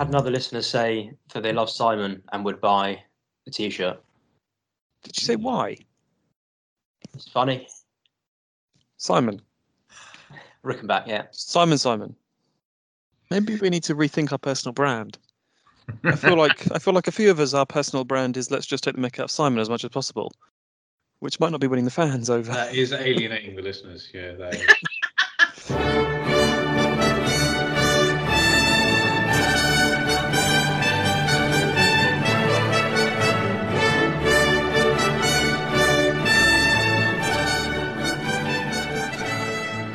[0.00, 3.02] Had another listener say that they love Simon and would buy
[3.46, 4.02] a T-shirt.
[5.02, 5.76] Did you say why?
[7.12, 7.68] It's funny.
[8.96, 9.42] Simon.
[10.64, 11.24] Rickenback, yeah.
[11.32, 12.16] Simon Simon.
[13.30, 15.18] Maybe we need to rethink our personal brand.
[16.06, 18.64] I feel like I feel like a few of us, our personal brand is let's
[18.64, 20.32] just take the mick out of Simon as much as possible,
[21.18, 22.50] which might not be winning the fans over.
[22.50, 24.08] That is alienating the listeners.
[24.14, 24.62] Yeah, that is.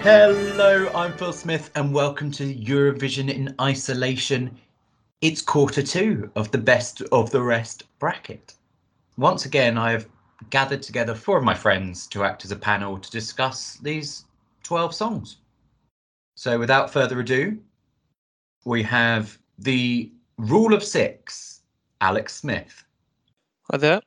[0.06, 4.56] Hello, I'm Phil Smith, and welcome to Eurovision in Isolation.
[5.22, 8.54] It's quarter two of the best of the rest bracket.
[9.18, 10.08] Once again, I have
[10.52, 14.26] gathered together four of my friends to act as a panel to discuss these
[14.62, 15.38] 12 songs.
[16.36, 17.58] So, without further ado,
[18.64, 21.62] we have the rule of six,
[22.00, 22.86] Alex Smith.
[23.72, 24.02] Hi there.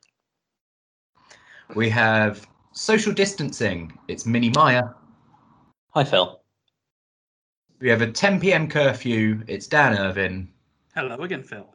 [1.75, 4.95] We have social distancing, it's Minnie Meyer.
[5.99, 6.41] Hi, Phil.
[7.81, 8.69] We have a 10 p.m.
[8.69, 10.49] curfew, it's Dan Irvin.
[10.95, 11.75] Hello again, Phil.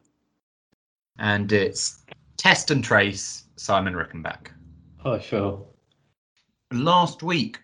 [1.18, 2.06] and it's
[2.38, 4.46] Test and Trace, Simon Rickenback.
[5.00, 5.68] Hi, Phil.
[6.72, 7.58] Last week,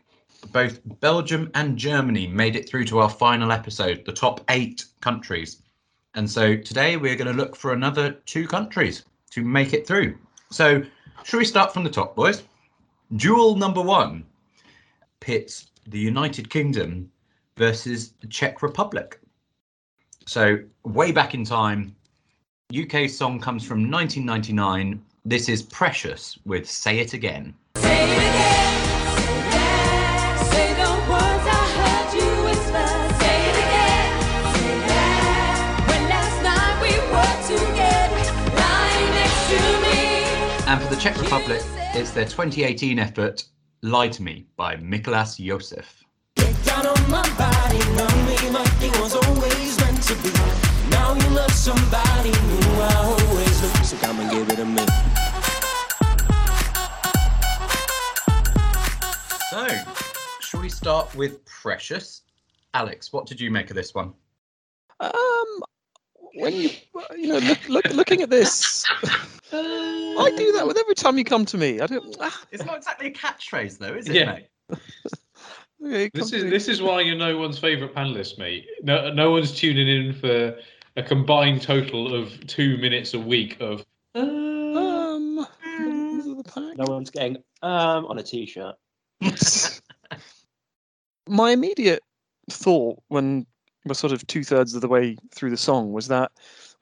[0.52, 5.62] both Belgium and Germany made it through to our final episode, the top eight countries.
[6.14, 10.18] And so today we're going to look for another two countries to make it through.
[10.50, 10.82] So,
[11.24, 12.42] should we start from the top, boys?
[13.16, 14.26] Duel number one
[15.20, 17.10] pits the United Kingdom
[17.56, 19.20] versus the Czech Republic.
[20.26, 21.94] So, way back in time,
[22.74, 25.02] UK song comes from 1999.
[25.24, 27.54] This is Precious with Say It Again.
[27.76, 29.10] Say it again, say
[29.50, 30.36] that.
[30.52, 32.88] Say the words I heard you whisper.
[33.20, 34.08] Say it again,
[34.54, 35.84] say that.
[35.88, 38.24] When last night we were together,
[38.56, 40.00] lying next to me.
[40.68, 41.60] And for the Czech Republic,
[41.94, 43.44] it's their 2018 effort,
[43.82, 46.04] Lie to Me by Mikolas Josef.
[46.36, 50.30] down on my body, love me like it was always meant to be.
[50.90, 53.84] Now you love somebody new, I always knew.
[53.84, 54.84] So come and give it a me.
[59.48, 59.66] So,
[60.40, 62.20] shall we start with Precious?
[62.74, 64.12] Alex, what did you make of this one?
[65.00, 65.62] Um,
[66.34, 66.70] when you
[67.16, 68.84] you know look, look looking at this,
[69.52, 71.80] I do that with every time you come to me.
[71.80, 72.16] I don't.
[72.20, 74.24] Ah, It's not exactly a catchphrase, though, is it, Yeah.
[74.32, 74.46] mate?
[75.84, 78.66] okay, This is this is why you're no one's favourite panelist, mate.
[78.82, 80.56] No, no one's tuning in for
[80.96, 83.84] a combined total of two minutes a week of.
[84.14, 85.46] Um,
[85.78, 86.76] members of the pack.
[86.76, 88.74] No one's getting um on a T-shirt.
[91.28, 92.02] my immediate
[92.50, 93.46] thought when
[93.84, 95.92] we're sort of two thirds of the way through the song.
[95.92, 96.32] Was that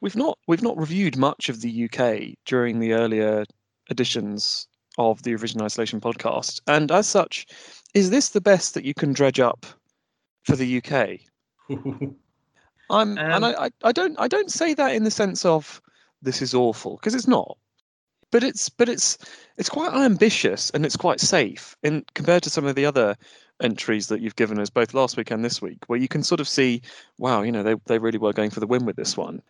[0.00, 3.44] we've not we've not reviewed much of the UK during the earlier
[3.91, 4.66] editions
[4.98, 7.47] of the Original Isolation podcast, and as such,
[7.94, 9.64] is this the best that you can dredge up
[10.44, 11.20] for the UK?
[12.91, 15.81] I'm, Um, and I, I, I don't, I don't say that in the sense of
[16.22, 17.58] this is awful because it's not,
[18.30, 19.18] but it's, but it's,
[19.56, 23.16] it's quite unambitious and it's quite safe in compared to some of the other
[23.62, 26.40] entries that you've given us both last week and this week, where you can sort
[26.40, 26.82] of see,
[27.18, 29.42] wow, you know, they they really were going for the win with this one,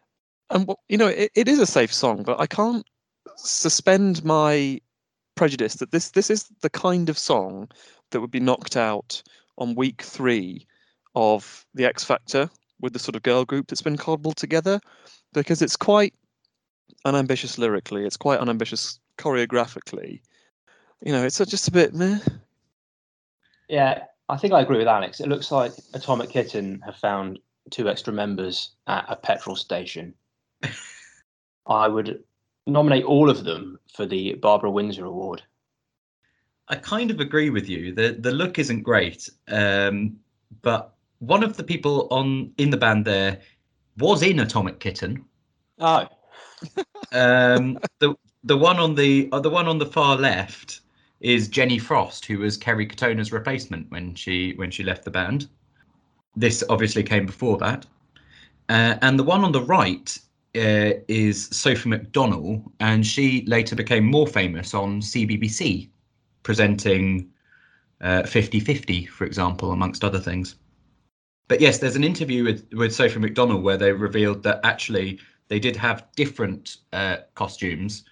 [0.50, 2.86] and you know, it, it is a safe song, but I can't
[3.36, 4.80] suspend my
[5.34, 7.68] prejudice that this this is the kind of song
[8.10, 9.22] that would be knocked out
[9.58, 10.66] on week three
[11.14, 12.50] of the X Factor
[12.80, 14.80] with the sort of girl group that's been cobbled together
[15.32, 16.14] because it's quite
[17.04, 20.21] unambitious lyrically, it's quite unambitious choreographically.
[21.04, 22.19] You know, it's just a bit meh.
[23.69, 25.21] Yeah, I think I agree with Alex.
[25.21, 27.38] It looks like Atomic Kitten have found
[27.71, 30.15] two extra members at a petrol station.
[31.66, 32.22] I would
[32.66, 35.43] nominate all of them for the Barbara Windsor Award.
[36.69, 37.94] I kind of agree with you.
[37.94, 40.16] The the look isn't great, um,
[40.62, 43.41] but one of the people on in the band there
[43.97, 45.25] was in Atomic Kitten.
[45.79, 46.06] Oh,
[47.12, 48.14] Um, the
[48.44, 50.81] the one on the uh, the one on the far left
[51.20, 55.49] is Jenny Frost, who was Kerry Katona's replacement when she when she left the band.
[56.37, 57.87] This obviously came before that,
[58.69, 60.16] uh, and the one on the right
[60.55, 65.88] uh, is Sophie McDonnell, and she later became more famous on CBBC,
[66.43, 67.28] presenting
[68.00, 70.56] uh, 50-50, for example, amongst other things.
[71.49, 75.58] But yes, there's an interview with with Sophie McDonnell where they revealed that actually they
[75.58, 78.04] did have different uh, costumes,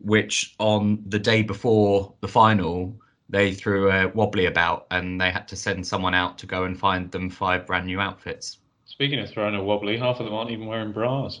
[0.00, 2.94] which on the day before the final
[3.28, 6.78] they threw a wobbly about and they had to send someone out to go and
[6.78, 8.58] find them five brand new outfits.
[8.84, 11.40] speaking of throwing a wobbly, half of them aren't even wearing bras.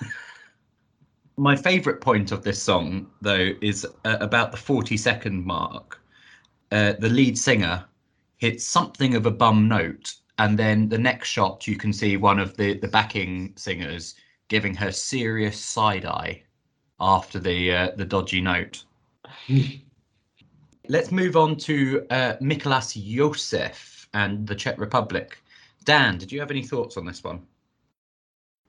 [1.36, 6.00] My favourite point of this song, though, is uh, about the 40 second mark.
[6.72, 7.84] Uh, the lead singer
[8.38, 12.40] hits something of a bum note, and then the next shot you can see one
[12.40, 14.16] of the, the backing singers
[14.52, 16.42] giving her serious side eye
[17.00, 18.84] after the uh, the dodgy note.
[20.88, 25.42] Let's move on to uh, Mikolas Josef and the Czech Republic.
[25.84, 27.40] Dan, did you have any thoughts on this one?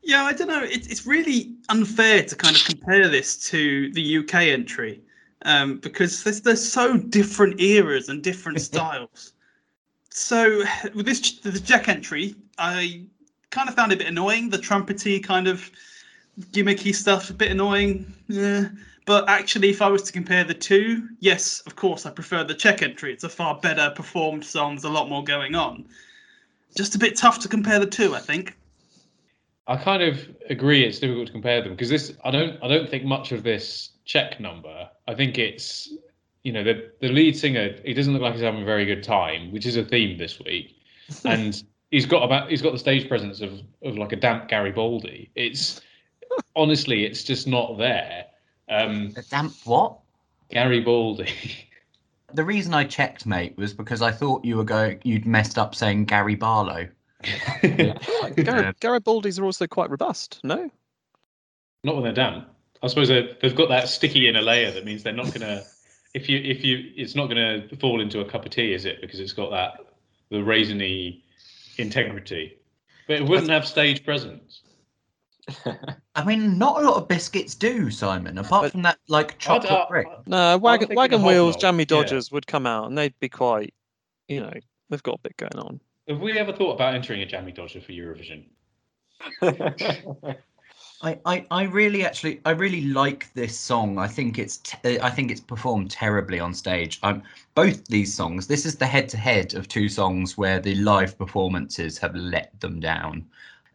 [0.01, 0.63] Yeah, I don't know.
[0.63, 5.01] It, it's really unfair to kind of compare this to the UK entry
[5.43, 9.33] um, because there's, there's so different eras and different styles.
[10.11, 10.63] So
[10.95, 13.05] with this the Czech entry, I
[13.53, 14.49] kind of found it a bit annoying.
[14.49, 15.71] The trumpety kind of
[16.51, 18.13] gimmicky stuff, a bit annoying.
[18.27, 18.69] Yeah.
[19.05, 22.55] But actually, if I was to compare the two, yes, of course, I prefer the
[22.55, 23.13] Czech entry.
[23.13, 24.75] It's a far better performed song.
[24.75, 25.85] There's a lot more going on.
[26.75, 28.57] Just a bit tough to compare the two, I think.
[29.67, 30.83] I kind of agree.
[30.83, 32.13] It's difficult to compare them because this.
[32.23, 32.61] I don't.
[32.63, 34.89] I don't think much of this Czech number.
[35.07, 35.93] I think it's.
[36.43, 37.75] You know, the the lead singer.
[37.85, 40.39] He doesn't look like he's having a very good time, which is a theme this
[40.39, 40.75] week,
[41.25, 42.49] and he's got about.
[42.49, 45.29] He's got the stage presence of of like a damp Garibaldi.
[45.35, 45.79] It's
[46.55, 48.25] honestly, it's just not there.
[48.67, 49.99] Um, A damp what?
[50.51, 51.29] Garibaldi.
[52.33, 55.75] The reason I checked, mate, was because I thought you were going, you'd messed up
[55.75, 56.87] saying Gary Barlow.
[57.61, 57.61] Like,
[58.43, 60.69] Gar- Garibaldis are also quite robust, no?
[61.83, 62.47] not when they're damp.
[62.81, 65.61] I suppose they- they've got that sticky inner layer that means they're not gonna.
[66.15, 69.01] If you if you, it's not gonna fall into a cup of tea, is it?
[69.01, 69.79] Because it's got that
[70.29, 71.23] the raisiny
[71.77, 72.57] integrity,
[73.07, 74.61] but it wouldn't have stage presence.
[76.15, 79.35] I mean, not a lot of biscuits do, Simon, apart But- from that, like, I
[79.37, 80.07] chocolate don't- brick.
[80.25, 81.85] No, wagon, wagon wheels, hobnob, jammy yeah.
[81.85, 83.73] dodgers would come out and they'd be quite,
[84.27, 84.53] you know,
[84.89, 85.79] they've got a bit going on.
[86.07, 88.45] Have we ever thought about entering a jammy dodger for Eurovision?
[91.03, 93.97] I, I, I really actually I really like this song.
[93.97, 96.99] I think it's te- I think it's performed terribly on stage.
[97.03, 97.21] Um,
[97.55, 98.47] both these songs.
[98.47, 102.57] This is the head to head of two songs where the live performances have let
[102.61, 103.25] them down.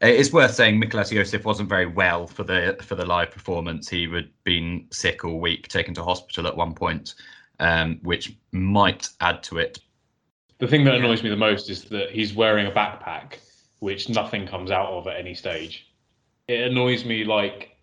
[0.03, 3.91] Uh, It's worth saying Mikolas Josef wasn't very well for the for the live performance.
[3.91, 7.15] He had been sick all week, taken to hospital at one point,
[7.61, 9.81] um, which might add to it.
[10.59, 13.35] The thing that annoys me the most is that he's wearing a backpack,
[13.81, 15.88] which nothing comes out of at any stage.
[16.49, 17.77] It annoys me like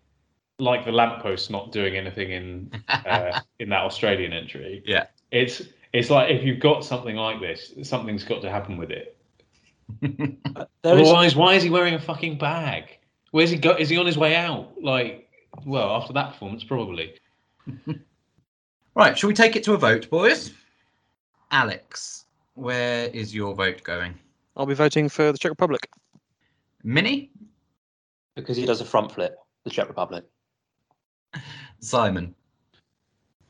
[0.58, 4.82] like the lamppost not doing anything in uh, in that Australian entry.
[4.86, 5.06] Yeah.
[5.30, 9.16] It's it's like if you've got something like this, something's got to happen with it.
[10.00, 12.98] there is Otherwise, why is he wearing a fucking bag?
[13.30, 13.76] Where's he go?
[13.76, 14.72] Is he on his way out?
[14.82, 15.28] Like,
[15.64, 17.14] well, after that performance, probably.
[18.96, 20.54] Right, shall we take it to a vote, boys?
[21.50, 22.24] Alex,
[22.54, 24.14] where is your vote going?
[24.56, 25.90] I'll be voting for the Czech Republic.
[26.82, 27.30] Minnie,
[28.36, 30.24] because he does a front flip, the Czech Republic.
[31.80, 32.34] Simon.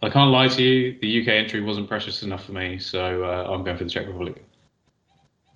[0.02, 0.98] I can't lie to you.
[1.00, 4.06] The UK entry wasn't precious enough for me, so uh, I'm going for the Czech
[4.06, 4.44] Republic.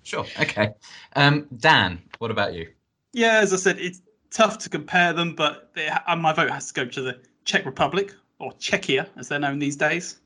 [0.03, 0.25] Sure.
[0.39, 0.69] Okay.
[1.15, 2.67] Um, Dan, what about you?
[3.13, 4.01] Yeah, as I said, it's
[4.31, 7.65] tough to compare them, but they, uh, my vote has to go to the Czech
[7.65, 10.19] Republic or Czechia, as they're known these days.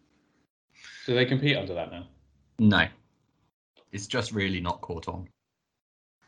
[1.05, 2.07] Do they compete under that now?
[2.57, 2.87] No.
[3.91, 5.27] It's just really not caught on.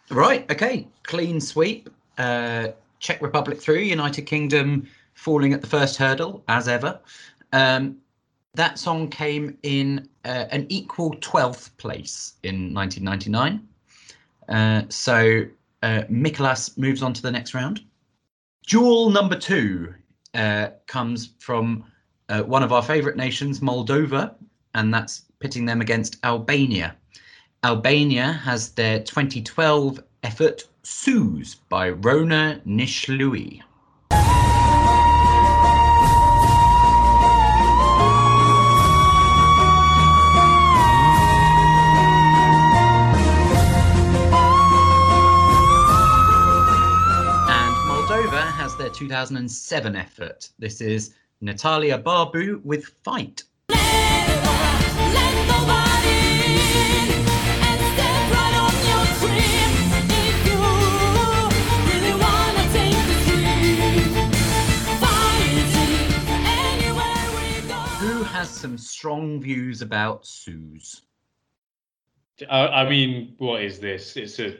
[0.09, 0.49] Right.
[0.51, 0.87] Okay.
[1.03, 1.89] Clean sweep.
[2.17, 2.69] Uh,
[2.99, 3.79] Czech Republic through.
[3.79, 6.99] United Kingdom falling at the first hurdle as ever.
[7.53, 7.97] Um,
[8.55, 13.67] that song came in uh, an equal 12th place in 1999.
[14.49, 15.45] Uh, so
[15.83, 17.81] uh, Mikolas moves on to the next round.
[18.65, 19.93] Duel number two
[20.33, 21.85] uh, comes from
[22.29, 24.33] uh, one of our favourite nations, Moldova,
[24.73, 26.95] and that's pitting them against Albania.
[27.63, 33.59] Albania has their 2012 effort Suus by Rona Nishliu.
[47.49, 50.49] And Moldova has their 2007 effort.
[50.57, 53.43] This is Natalia Barbu with Fight.
[68.67, 71.03] Some strong views about Suus?
[72.49, 74.17] I, I mean, what is this?
[74.17, 74.57] It's a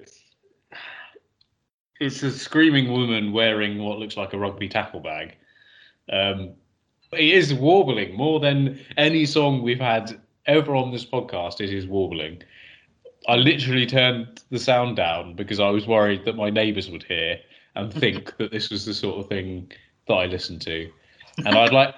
[2.00, 5.36] it's a screaming woman wearing what looks like a rugby tackle bag.
[6.10, 6.54] Um,
[7.12, 11.60] it is warbling more than any song we've had ever on this podcast.
[11.60, 12.44] It is warbling.
[13.28, 17.42] I literally turned the sound down because I was worried that my neighbours would hear,
[17.76, 19.70] and think that this was the sort of thing
[20.08, 20.90] that I listened to.
[21.40, 21.94] And I'd like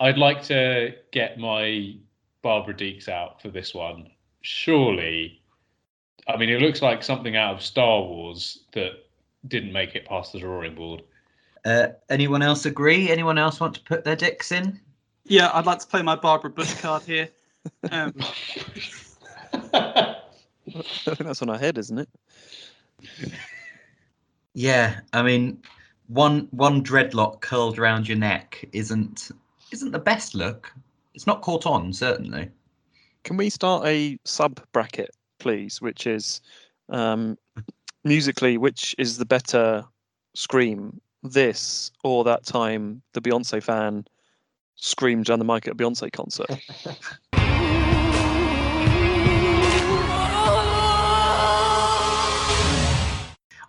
[0.00, 1.96] I'd like to get my
[2.42, 4.10] Barbara Dex out for this one.
[4.42, 5.40] Surely,
[6.26, 8.92] I mean, it looks like something out of Star Wars that
[9.48, 11.02] didn't make it past the drawing board.
[11.64, 13.10] Uh, anyone else agree?
[13.10, 14.78] Anyone else want to put their dicks in?
[15.24, 17.28] Yeah, I'd like to play my Barbara Bush card here.
[17.90, 18.14] Um,
[19.74, 20.16] I
[20.72, 22.08] think that's on our head, isn't it?
[24.54, 25.60] Yeah, I mean,
[26.08, 29.30] one one dreadlock curled around your neck isn't
[29.72, 30.72] isn't the best look.
[31.14, 32.50] It's not caught on, certainly.
[33.24, 35.80] Can we start a sub bracket, please?
[35.80, 36.40] Which is
[36.88, 37.36] um,
[38.04, 39.84] musically, which is the better
[40.34, 44.06] scream, this or that time the Beyonce fan
[44.76, 46.46] screamed down the mic at a Beyonce concert?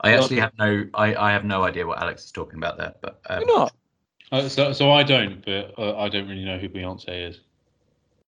[0.01, 2.93] I actually have no I, I have no idea what Alex is talking about there,
[3.01, 3.73] but um, Why not?
[4.31, 7.39] Uh, so, so I don't, but uh, I don't really know who Beyonce is.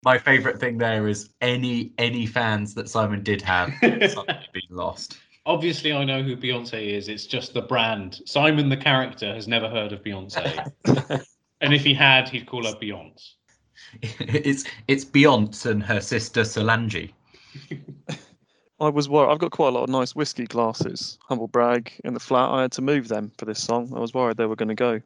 [0.03, 5.17] my favourite thing there is any any fans that Simon did have suddenly been lost.
[5.45, 7.07] Obviously, I know who Beyonce is.
[7.07, 8.21] It's just the brand.
[8.25, 10.71] Simon, the character, has never heard of Beyonce,
[11.61, 13.33] and if he had, he'd call her Beyonce.
[14.01, 17.13] it's it's Beyonce and her sister Solange.
[18.79, 19.31] I was worried.
[19.31, 22.49] I've got quite a lot of nice whiskey glasses, humble brag, in the flat.
[22.49, 23.93] I had to move them for this song.
[23.95, 25.01] I was worried they were going to go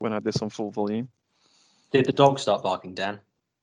[0.00, 1.08] when I had this on full volume.
[1.92, 3.20] Did the dog start barking, Dan?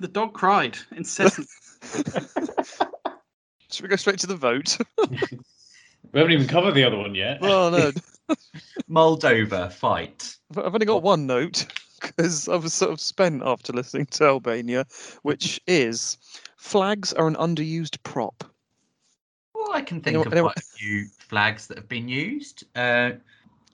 [0.00, 1.46] the dog cried incessantly.
[3.70, 4.78] Should we go straight to the vote?
[4.98, 7.40] We haven't even covered the other one yet.
[7.40, 7.90] well, no,
[8.88, 10.36] Moldova fight.
[10.52, 11.66] I've I've only got one note
[12.00, 14.84] because I was sort of spent after listening to Albania,
[15.22, 16.18] which is
[16.56, 18.44] flags are an underused prop.
[19.54, 22.64] Well, I can think Anyone- of anyone- quite a few flags that have been used.
[22.76, 23.12] Uh,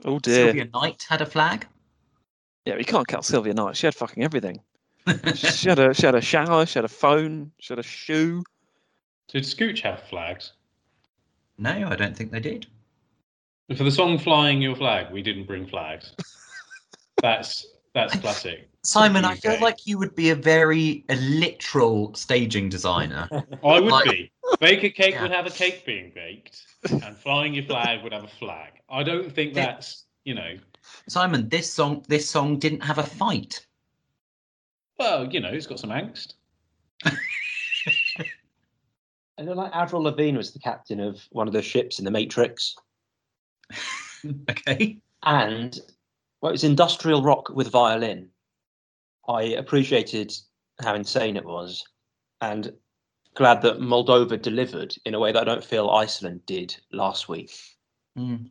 [0.05, 0.47] Oh dear.
[0.47, 1.67] Silvia Night had a flag.
[2.65, 3.77] Yeah, you can't count Silvia Night.
[3.77, 4.61] She had fucking everything.
[5.35, 6.67] she had a she had a shower.
[6.67, 7.51] She had a phone.
[7.61, 8.43] She had a shoe.
[9.29, 10.53] Did Scooch have flags?
[11.59, 12.67] no, I don't think they did.
[13.77, 16.13] For the song "Flying Your Flag," we didn't bring flags.
[17.23, 18.69] That's that's classic.
[18.85, 23.29] Simon, I feel like you would be a very a literal staging designer.
[23.65, 24.31] I would Like- be.
[24.61, 25.23] Bake a cake Yeah.
[25.23, 28.73] would have a cake being baked, and flying your flag would have a flag.
[28.89, 29.67] I don't think Yeah.
[29.67, 30.59] that's you know.
[31.09, 33.65] Simon, this song this song didn't have a fight.
[34.99, 36.35] Well, you know, it's got some angst.
[39.39, 42.11] I know, like Avril Lavigne was the captain of one of the ships in the
[42.11, 42.75] Matrix,
[44.51, 44.99] okay.
[45.23, 45.79] and
[46.41, 48.29] well, it was industrial rock with violin.
[49.29, 50.33] I appreciated
[50.81, 51.85] how insane it was,
[52.41, 52.73] and
[53.39, 57.53] glad that Moldova delivered in a way that I don't feel Iceland did last week.
[58.19, 58.51] Mm.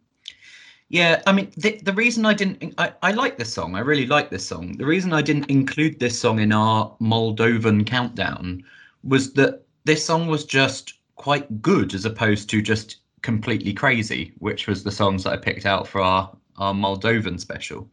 [0.87, 3.75] Yeah, I mean, the, the reason I didn't, I, I like this song.
[3.75, 4.77] I really like this song.
[4.77, 8.63] The reason I didn't include this song in our Moldovan countdown
[9.03, 14.67] was that this song was just quite good as opposed to just completely crazy, which
[14.67, 17.89] was the songs that I picked out for our, our Moldovan special.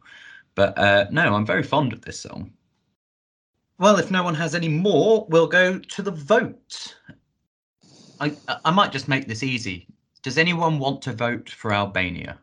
[0.55, 2.53] But uh, no, I'm very fond of this song.
[3.77, 6.95] Well, if no one has any more, we'll go to the vote.
[8.21, 9.87] I, I might just make this easy.
[10.21, 12.39] Does anyone want to vote for Albania?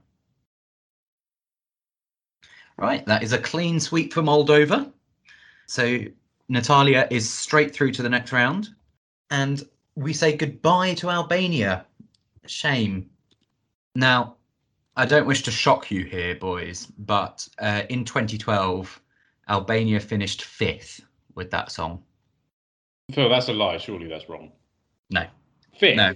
[2.76, 4.92] Right, that is a clean sweep for Moldova.
[5.66, 6.00] So
[6.48, 8.68] Natalia is straight through to the next round.
[9.30, 9.62] And
[9.94, 11.86] we say goodbye to Albania.
[12.46, 13.08] Shame.
[13.94, 14.36] Now,
[14.96, 19.00] I don't wish to shock you here, boys, but uh, in 2012,
[19.48, 21.00] Albania finished fifth
[21.34, 22.02] with that song.
[23.12, 23.78] Phil, that's a lie.
[23.78, 24.52] Surely that's wrong.
[25.10, 25.26] No,
[25.78, 25.96] Fifth.
[25.96, 26.14] No.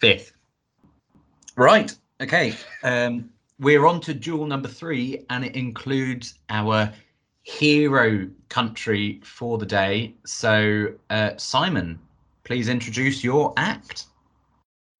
[0.00, 0.32] fifth.
[1.56, 1.92] Right.
[2.20, 2.54] Okay.
[2.82, 6.92] Um, we're on to duel number three, and it includes our
[7.42, 10.14] hero country for the day.
[10.24, 11.98] So, uh, Simon,
[12.44, 14.06] please introduce your act.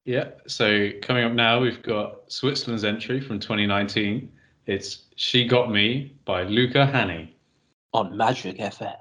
[0.05, 0.29] Yeah.
[0.47, 4.31] So coming up now, we've got Switzerland's entry from 2019.
[4.67, 7.29] It's "She Got Me" by Luca Hänni.
[7.93, 8.95] On Magic FM.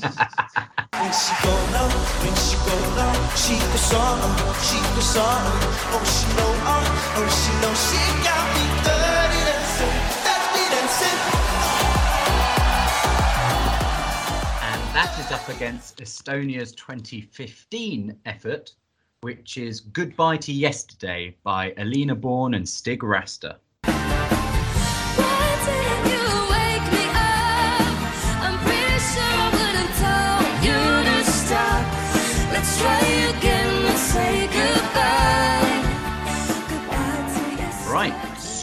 [0.00, 1.88] When she go low,
[2.24, 4.32] when she go low, she go something,
[4.64, 5.60] she go something.
[5.92, 11.20] Oh, she know, oh, oh, she know, she got me dirty dancing, dirty dancing.
[14.70, 18.72] And that is up against Estonia's 2015 effort,
[19.20, 23.56] which is Goodbye to Yesterday by Elina Born and Stig Rästa.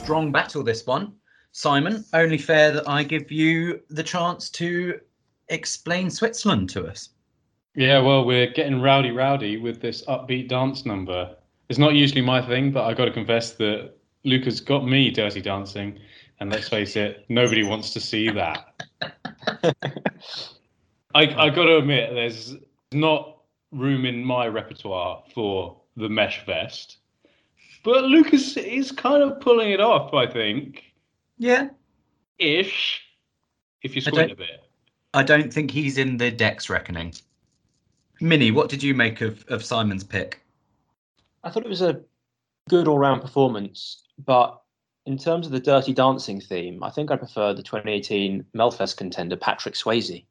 [0.07, 1.11] Strong battle this one.
[1.51, 5.01] Simon, only fair that I give you the chance to
[5.49, 7.09] explain Switzerland to us.
[7.75, 11.35] Yeah, well, we're getting rowdy, rowdy with this upbeat dance number.
[11.67, 15.41] It's not usually my thing, but I got to confess that Luca's got me dirty
[15.41, 15.99] dancing,
[16.39, 18.65] and let's face it, nobody wants to see that.
[21.15, 22.55] I I got to admit, there's
[22.93, 23.39] not
[23.73, 26.99] room in my repertoire for the mesh vest,
[27.87, 30.13] but Lucas is kind of pulling it off.
[30.13, 30.83] I think,
[31.37, 31.69] Yeah.
[32.37, 33.01] ish,
[33.81, 34.63] if you I squint don't- a bit.
[35.13, 37.13] I don't think he's in the Dex reckoning.
[38.19, 40.41] Minnie, what did you make of, of Simon's pick?
[41.45, 42.01] I thought it was a
[42.67, 44.61] good all round performance, but
[45.05, 49.37] in terms of the dirty dancing theme, I think I prefer the 2018 Melfest contender
[49.37, 50.25] Patrick Swayze.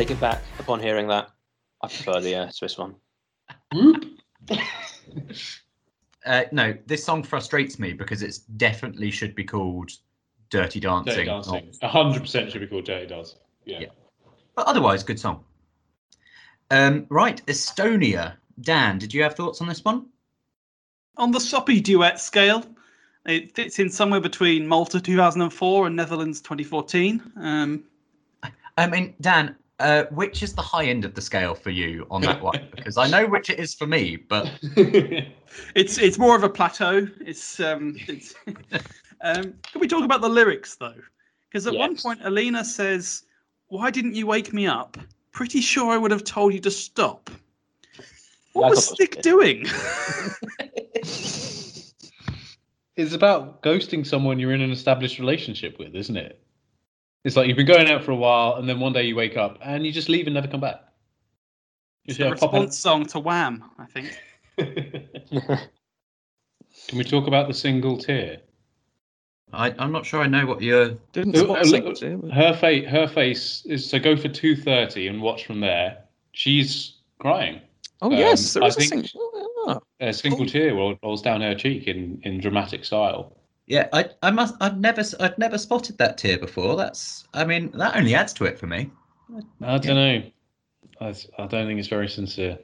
[0.00, 1.28] Take it back upon hearing that.
[1.82, 2.94] I prefer the uh, Swiss one.
[6.26, 9.90] Uh, no, this song frustrates me because it's definitely should be called
[10.50, 11.14] Dirty Dancing.
[11.14, 13.38] Dirty not- dancing, hundred percent should be called dirty dancing.
[13.64, 13.80] Yeah.
[13.80, 13.86] Yeah.
[14.54, 15.42] But otherwise, good song.
[16.70, 18.34] Um, right, Estonia.
[18.60, 20.08] Dan, did you have thoughts on this one?
[21.16, 22.66] On the soppy duet scale,
[23.24, 27.32] it fits in somewhere between Malta 2004 and Netherlands 2014.
[27.36, 27.84] Um,
[28.76, 32.20] I mean, Dan, uh, which is the high end of the scale for you on
[32.22, 32.68] that one?
[32.76, 34.50] Because I know which it is for me, but
[35.74, 37.06] it's it's more of a plateau.
[37.20, 38.34] It's um, it's.
[39.22, 40.94] um, can we talk about the lyrics though?
[41.48, 43.24] Because at one point, Elina says,
[43.68, 44.96] "Why didn't you wake me up?
[45.32, 47.30] Pretty sure I would have told you to stop."
[48.52, 49.22] What Yeah, was thought that was Stig good.
[49.22, 49.66] doing?
[52.96, 56.42] it's about ghosting someone you're in an established relationship with, isn't it?
[57.24, 59.36] It's like you've been going out for a while, and then one day you wake
[59.36, 60.80] up and you just leave and never come back.
[62.06, 64.18] It's Just, the pop in- response song to Wham, I think.
[66.88, 68.38] Can we talk about the single tear?
[69.52, 70.90] I, I'm not sure I know what you're.
[71.12, 74.28] Didn't spot uh, singles, look, yeah, but- Her face, her face is so go for
[74.28, 75.98] two thirty and watch from there.
[76.32, 77.60] She's crying.
[78.00, 79.46] Oh um, yes, there I is a think- single.
[79.66, 83.36] Ah, A single tear rolls down her cheek in, in dramatic style.
[83.70, 84.56] Yeah, I, I must.
[84.60, 86.74] I've never, s- I've never spotted that tear before.
[86.74, 87.28] That's.
[87.34, 88.90] I mean, that only adds to it for me.
[89.62, 90.22] I don't know.
[91.00, 92.58] I, I don't think it's very sincere.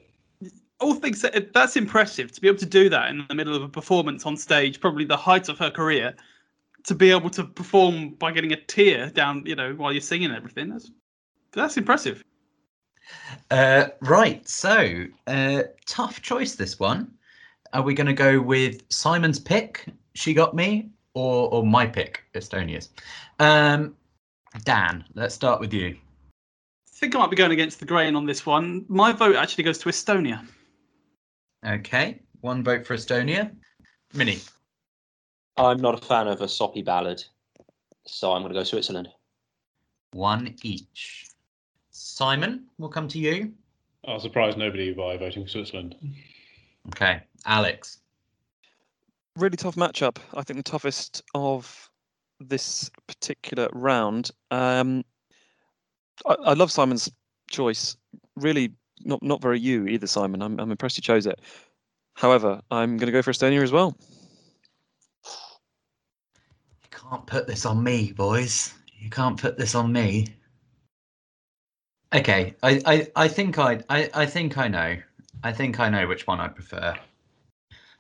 [0.81, 3.63] All things that, that's impressive to be able to do that in the middle of
[3.63, 6.13] a performance on stage, probably the height of her career.
[6.87, 10.33] To be able to perform by getting a tear down, you know, while you're singing
[10.33, 10.71] everything.
[10.71, 10.91] That's
[11.53, 12.25] that's impressive.
[13.53, 14.47] Uh, right.
[14.49, 17.13] So, uh, tough choice this one.
[17.73, 19.87] Are we going to go with Simon's pick?
[20.15, 22.91] She got me, or or my pick, Estonia's.
[23.41, 23.97] Um,
[24.65, 25.89] Dan, let's start with you.
[25.89, 28.85] I think I might be going against the grain on this one.
[28.89, 30.47] My vote actually goes to Estonia.
[31.67, 33.51] Okay, one vote for Estonia.
[34.15, 34.39] Minnie.
[35.57, 37.25] I'm not a fan of a soppy ballad,
[38.07, 39.09] so I'm going to go Switzerland.
[40.13, 41.27] One each.
[41.91, 43.53] Simon, we'll come to you.
[44.07, 45.97] I'll surprise nobody by voting for Switzerland.
[46.89, 47.99] Okay, Alex.
[49.37, 50.19] Really tough matchup.
[50.35, 51.91] I think the toughest of
[52.41, 54.31] this particular round.
[54.51, 55.05] Um,
[56.27, 57.11] I, I love Simon's
[57.51, 57.97] choice.
[58.37, 58.73] Really,
[59.05, 60.43] not not very you either, Simon.
[60.43, 61.41] I'm I'm impressed you chose it.
[62.15, 63.97] However, I'm going to go for Estonia as well.
[66.83, 68.73] You can't put this on me, boys.
[68.99, 70.29] You can't put this on me.
[72.15, 74.97] Okay, I, I, I think I, I I think I know.
[75.43, 76.97] I think I know which one I prefer.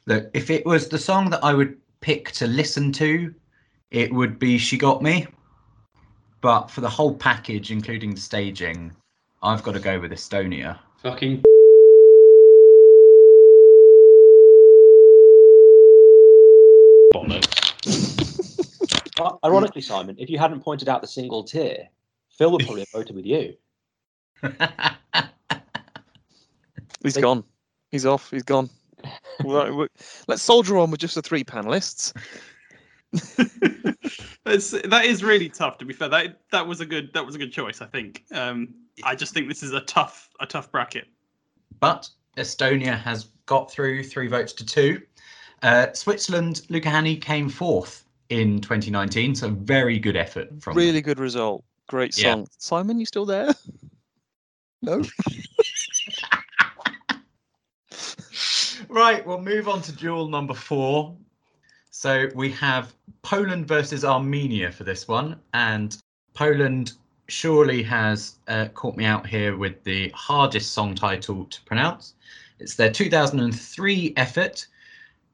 [0.08, 3.34] Look, if it was the song that I would pick to listen to,
[3.90, 5.26] it would be She Got Me.
[6.40, 8.94] But for the whole package, including the staging,
[9.42, 10.78] I've got to go with Estonia.
[11.02, 11.42] Fucking
[17.14, 17.52] bollocks.
[19.20, 21.88] Uh, Ironically, Simon, if you hadn't pointed out the single tear,
[22.30, 23.54] Phil would probably have voted with you.
[27.02, 27.44] He's They- gone.
[27.90, 28.30] He's off.
[28.30, 28.68] He's gone.
[29.44, 29.88] Right,
[30.28, 32.12] let's soldier on with just the three panelists.
[34.46, 35.76] It's, that is really tough.
[35.78, 37.80] To be fair, that that was a good that was a good choice.
[37.82, 38.22] I think.
[38.32, 41.06] Um, I just think this is a tough a tough bracket.
[41.80, 45.02] but Estonia has got through three votes to two.
[45.62, 50.84] Uh, Switzerland, Luca Hänni came fourth in 2019, so very good effort from them.
[50.84, 51.64] Really good result.
[51.88, 52.34] Great Yeah.
[52.34, 52.46] song.
[52.58, 53.52] Simon, you still there?
[54.82, 55.02] No.
[58.96, 61.14] Right, we'll move on to duel number four.
[61.90, 65.94] So we have Poland versus Armenia for this one, and
[66.32, 66.92] Poland
[67.28, 72.14] surely has uh, caught me out here with the hardest song title to pronounce.
[72.58, 74.66] It's their 2003 effort,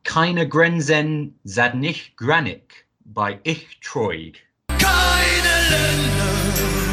[0.03, 4.33] Keine Grenzen Żadnych granic by Ich Troje.
[4.70, 6.91] Keine Länder,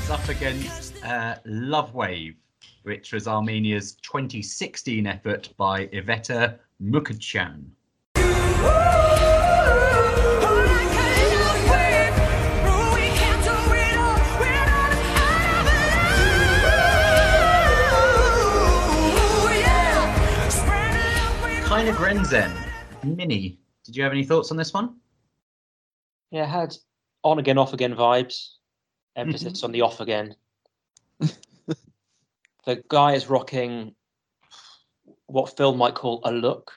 [0.00, 2.34] it's up against uh, Love Wave,
[2.84, 7.66] which was Armenia's 2016 effort by Iveta Mukuchyan.
[21.66, 22.50] Keine Grenzen.
[23.04, 24.96] Minnie, did you have any thoughts on this one?
[26.30, 26.74] Yeah, it had
[27.22, 28.59] on again, off again vibes.
[29.16, 29.66] Emphasis mm-hmm.
[29.66, 30.34] on the off again.
[32.64, 33.94] the guy is rocking
[35.26, 36.72] what Phil might call a look,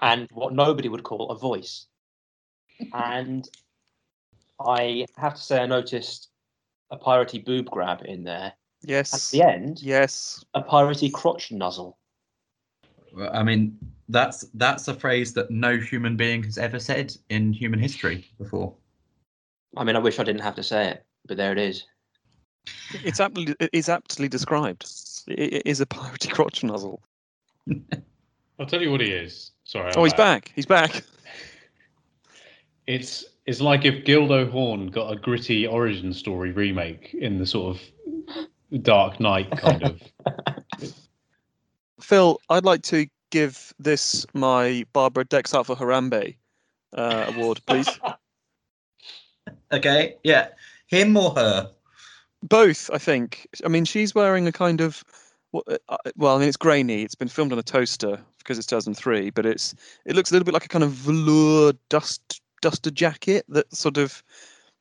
[0.00, 1.86] and what nobody would call a voice.
[2.92, 3.48] And
[4.60, 6.28] I have to say, I noticed
[6.90, 8.52] a piratey boob grab in there.
[8.82, 9.14] Yes.
[9.14, 10.44] At the end, Yes.
[10.54, 11.98] a piratey crotch nuzzle.
[13.12, 13.78] Well, I mean,
[14.08, 18.74] that's that's a phrase that no human being has ever said in human history before.
[19.76, 21.84] I mean, I wish I didn't have to say it, but there it is.
[23.04, 24.86] It's aptly it is aptly described.
[25.26, 27.02] It, it is a piratey crotch nozzle.
[28.58, 29.50] I'll tell you what he is.
[29.64, 29.92] Sorry.
[29.96, 30.52] Oh, I'm he's back.
[30.54, 31.02] He's back.
[32.86, 37.76] It's it's like if Guildo Horn got a gritty origin story remake in the sort
[37.76, 40.02] of Dark Knight kind of.
[42.00, 46.36] Phil, I'd like to give this my Barbara Dex out for Harambe
[46.94, 47.88] uh, award, please.
[49.72, 50.48] Okay, yeah,
[50.86, 51.70] him or her?
[52.42, 53.48] Both, I think.
[53.64, 55.04] I mean, she's wearing a kind of
[55.54, 57.02] uh, well, I mean, it's grainy.
[57.02, 60.44] It's been filmed on a toaster because it's 2003, but it's it looks a little
[60.44, 64.22] bit like a kind of velour dust duster jacket that sort of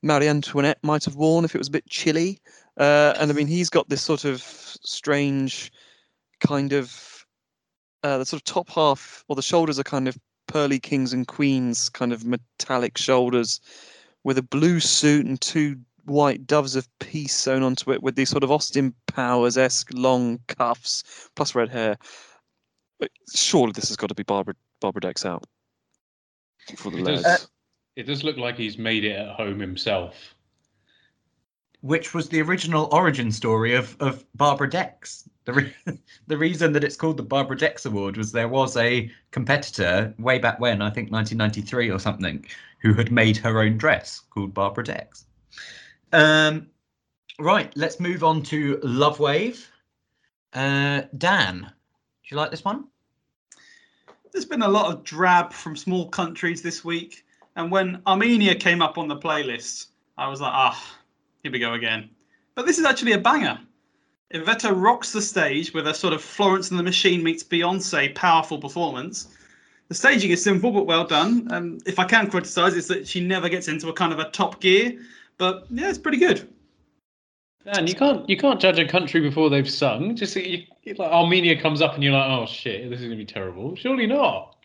[0.03, 2.39] Marie Antoinette might have worn if it was a bit chilly.
[2.77, 5.71] Uh, and I mean, he's got this sort of strange
[6.39, 7.25] kind of
[8.03, 11.27] uh, the sort of top half or the shoulders are kind of pearly kings and
[11.27, 13.61] queens kind of metallic shoulders
[14.23, 18.29] with a blue suit and two white doves of peace sewn onto it with these
[18.29, 21.97] sort of Austin Powers esque long cuffs plus red hair.
[23.33, 25.43] Surely this has got to be Barbara Barbara Dex out
[26.77, 27.43] for the It does, lads.
[27.43, 27.47] Uh,
[27.95, 30.35] it does look like he's made it at home himself.
[31.81, 35.27] Which was the original origin story of of Barbara Dex.
[35.45, 35.73] The re-
[36.27, 40.37] the reason that it's called the Barbara Dex Award was there was a competitor way
[40.37, 42.45] back when, I think 1993 or something,
[42.81, 45.25] who had made her own dress called Barbara Dex.
[46.13, 46.67] Um,
[47.39, 49.71] right, let's move on to Love Wave.
[50.53, 51.67] Uh, Dan, do
[52.29, 52.85] you like this one?
[54.31, 58.81] There's been a lot of drab from small countries this week, and when Armenia came
[58.81, 60.97] up on the playlist, I was like, ah,
[61.43, 62.09] here we go again.
[62.55, 63.59] But this is actually a banger.
[64.33, 68.57] Iveta rocks the stage with a sort of Florence and the Machine meets Beyonce powerful
[68.57, 69.35] performance.
[69.89, 71.51] The staging is simple but well done.
[71.51, 74.29] Um, if I can criticise, it's that she never gets into a kind of a
[74.29, 74.97] top gear,
[75.37, 76.47] but yeah, it's pretty good.
[77.65, 80.15] Man, you can't you can't judge a country before they've sung.
[80.15, 83.17] Just you, you- like Armenia comes up and you're like, oh shit, this is gonna
[83.17, 83.75] be terrible.
[83.75, 84.55] Surely not.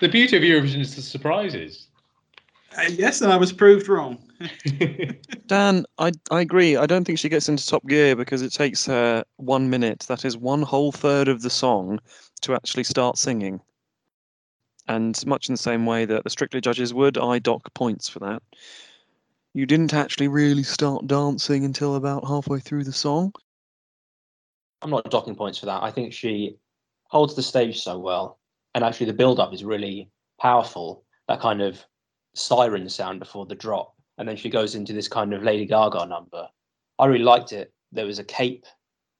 [0.00, 1.86] The beauty of Eurovision is the surprises.
[2.76, 4.18] Uh, yes, and I was proved wrong.
[5.46, 6.76] Dan, I I agree.
[6.76, 10.00] I don't think she gets into top gear because it takes her one minute.
[10.08, 12.00] That is one whole third of the song
[12.42, 13.60] to actually start singing.
[14.88, 18.18] And much in the same way that the Strictly judges would, I dock points for
[18.20, 18.42] that.
[19.54, 23.32] You didn't actually really start dancing until about halfway through the song.
[24.80, 25.82] I'm not docking points for that.
[25.82, 26.56] I think she
[27.04, 28.38] holds the stage so well,
[28.74, 31.04] and actually the build-up is really powerful.
[31.28, 31.84] That kind of
[32.34, 36.06] siren sound before the drop, and then she goes into this kind of Lady Gaga
[36.06, 36.48] number.
[36.98, 37.72] I really liked it.
[37.92, 38.66] There was a cape,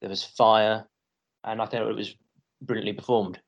[0.00, 0.86] there was fire,
[1.44, 2.14] and I thought it was
[2.62, 3.40] brilliantly performed.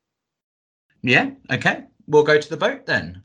[1.03, 1.85] Yeah, okay.
[2.07, 3.23] We'll go to the vote then.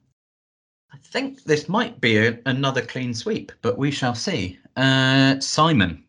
[0.91, 4.59] I think this might be a, another clean sweep, but we shall see.
[4.75, 6.03] Uh, Simon.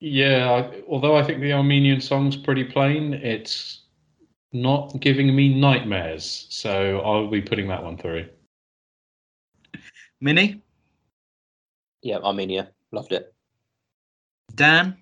[0.00, 3.80] Yeah, I, although I think the Armenian song's pretty plain, it's
[4.52, 6.46] not giving me nightmares.
[6.50, 8.28] So I'll be putting that one through.
[10.20, 10.62] Minnie?
[12.04, 13.34] Yeah, Armenia loved it.
[14.54, 14.94] Dan?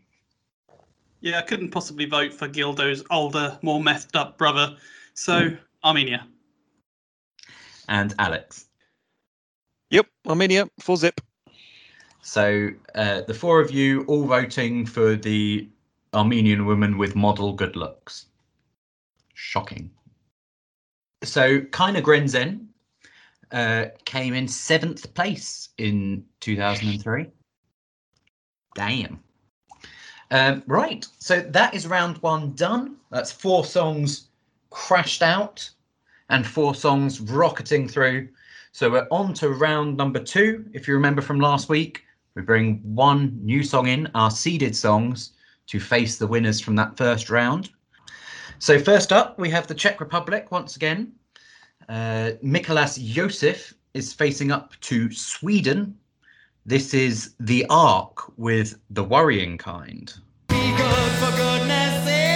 [1.21, 4.77] Yeah, I couldn't possibly vote for Guildo's older, more methed up brother.
[5.15, 5.51] So,
[5.85, 6.27] Armenia.
[7.89, 8.67] And Alex.
[9.91, 11.21] Yep, Armenia, full zip.
[12.23, 15.69] So uh, the four of you all voting for the
[16.15, 18.27] Armenian woman with model good looks.
[19.35, 19.91] Shocking.
[21.25, 22.69] So Keine Grenzen
[23.53, 27.27] uh, came in seventh place in 2003.
[28.75, 29.21] Damn.
[30.31, 32.97] Um, right, so that is round one done.
[33.11, 34.29] That's four songs
[34.71, 35.69] crashed out
[36.31, 38.29] and four songs rocketing through.
[38.73, 40.65] So we're on to round number two.
[40.73, 45.33] If you remember from last week, we bring one new song in, our seeded songs,
[45.67, 47.69] to face the winners from that first round.
[48.59, 51.13] So first up, we have the Czech Republic once again.
[51.93, 55.95] Uh, Mikolas Josef is facing up to Sweden.
[56.65, 60.15] This is The Ark with The Worrying Kind.
[60.49, 62.33] Be good for goodness sake.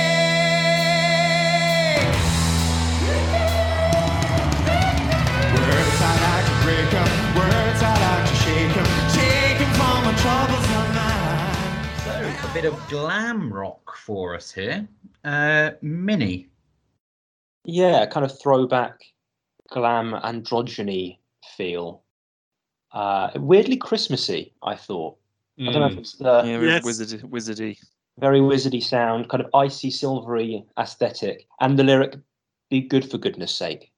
[5.56, 8.84] Words I like to break 'em, words I like to shake 'em,
[9.16, 11.88] shake 'em from my troubles of mind.
[12.04, 12.12] So
[12.46, 14.86] a bit of glam rock for us here.
[15.24, 16.50] Uh, Minnie.
[17.64, 19.00] Yeah, kind of throwback
[19.70, 21.18] glam androgyny
[21.56, 22.02] feel.
[22.92, 25.18] Uh, weirdly Christmassy, I thought.
[25.60, 25.98] I don't know if Mm.
[25.98, 26.84] it's the Yeah, Yes.
[26.84, 27.78] wizard, wizardy.
[28.18, 32.16] very wizardy sound, kind of icy, silvery aesthetic, and the lyric
[32.70, 33.92] "Be good for goodness sake."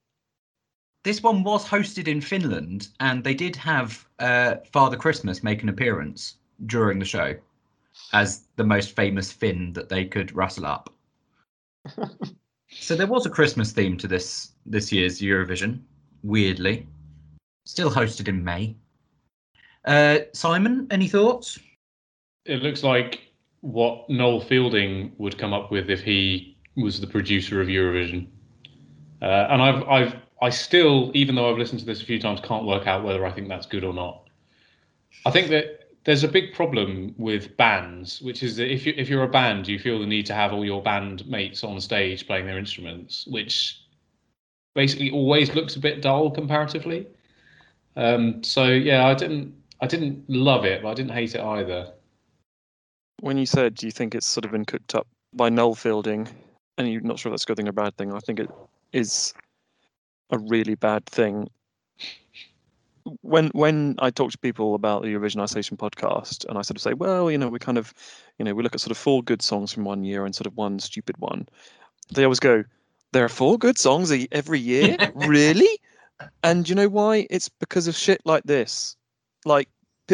[1.05, 5.69] This one was hosted in Finland, and they did have uh, Father Christmas make an
[5.69, 7.35] appearance during the show
[8.13, 10.93] as the most famous Finn that they could rustle up.
[12.71, 15.81] so there was a Christmas theme to this this year's Eurovision.
[16.23, 16.87] Weirdly,
[17.65, 18.77] still hosted in May.
[19.85, 21.59] Uh, Simon, any thoughts?
[22.45, 23.21] It looks like
[23.61, 28.27] what Noel Fielding would come up with if he was the producer of Eurovision.
[29.21, 32.41] Uh, and I've, I've, I still, even though I've listened to this a few times,
[32.41, 34.29] can't work out whether I think that's good or not.
[35.27, 39.09] I think that there's a big problem with bands, which is that if you if
[39.09, 42.27] you're a band, you feel the need to have all your band mates on stage
[42.27, 43.83] playing their instruments, which
[44.79, 47.05] basically always looks a bit dull comparatively.
[47.97, 51.93] Um, so yeah, I didn't I didn't love it, but I didn't hate it either.
[53.19, 56.29] When you said do you think it's sort of been cooked up by Noel Fielding,
[56.77, 58.38] and you're not sure if that's a good thing or a bad thing, I think
[58.38, 58.51] it
[58.93, 59.35] is
[60.31, 61.49] a really bad thing.
[63.23, 66.95] When when I talk to people about the Isolation podcast, and I sort of say,
[66.95, 67.93] well, you know, we kind of,
[68.38, 70.47] you know, we look at sort of four good songs from one year and sort
[70.47, 71.49] of one stupid one.
[72.14, 72.62] They always go,
[73.12, 75.81] there are four good songs every year, really?
[76.42, 77.27] And you know why?
[77.31, 78.97] It's because of shit like this.
[79.44, 79.68] Like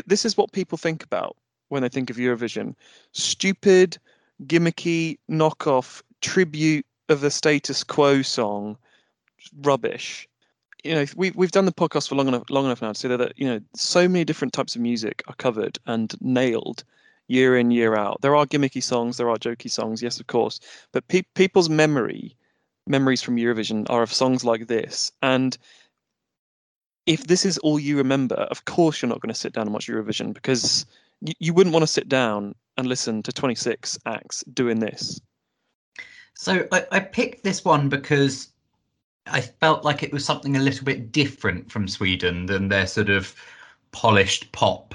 [0.07, 1.37] this is what people think about
[1.69, 2.75] when they think of Eurovision:
[3.13, 3.99] stupid,
[4.45, 8.77] gimmicky, knockoff tribute of the status quo song,
[9.63, 10.29] rubbish.
[10.85, 13.09] You know, we've we've done the podcast for long enough long enough now to say
[13.09, 16.85] that you know so many different types of music are covered and nailed
[17.27, 18.21] year in year out.
[18.21, 20.61] There are gimmicky songs, there are jokey songs, yes, of course,
[20.93, 22.37] but pe- people's memory
[22.87, 25.57] memories from Eurovision are of songs like this, and
[27.07, 29.73] if this is all you remember, of course you're not going to sit down and
[29.73, 30.87] watch Eurovision because
[31.21, 35.21] you, you wouldn't want to sit down and listen to 26 acts doing this.
[36.35, 38.49] So I, I picked this one because
[39.27, 43.11] I felt like it was something a little bit different from Sweden than their sort
[43.11, 43.35] of
[43.93, 44.95] polished pop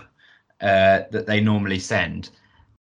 [0.61, 2.29] uh, that they normally send.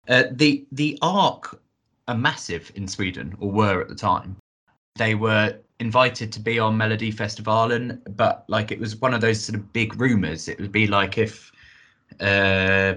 [0.09, 1.61] Uh, the the Ark
[2.09, 4.37] are massive in Sweden, or were at the time.
[4.97, 9.57] They were invited to be on Melodifestivalen, but like it was one of those sort
[9.59, 10.49] of big rumors.
[10.49, 11.51] It would be like if
[12.21, 12.95] uh,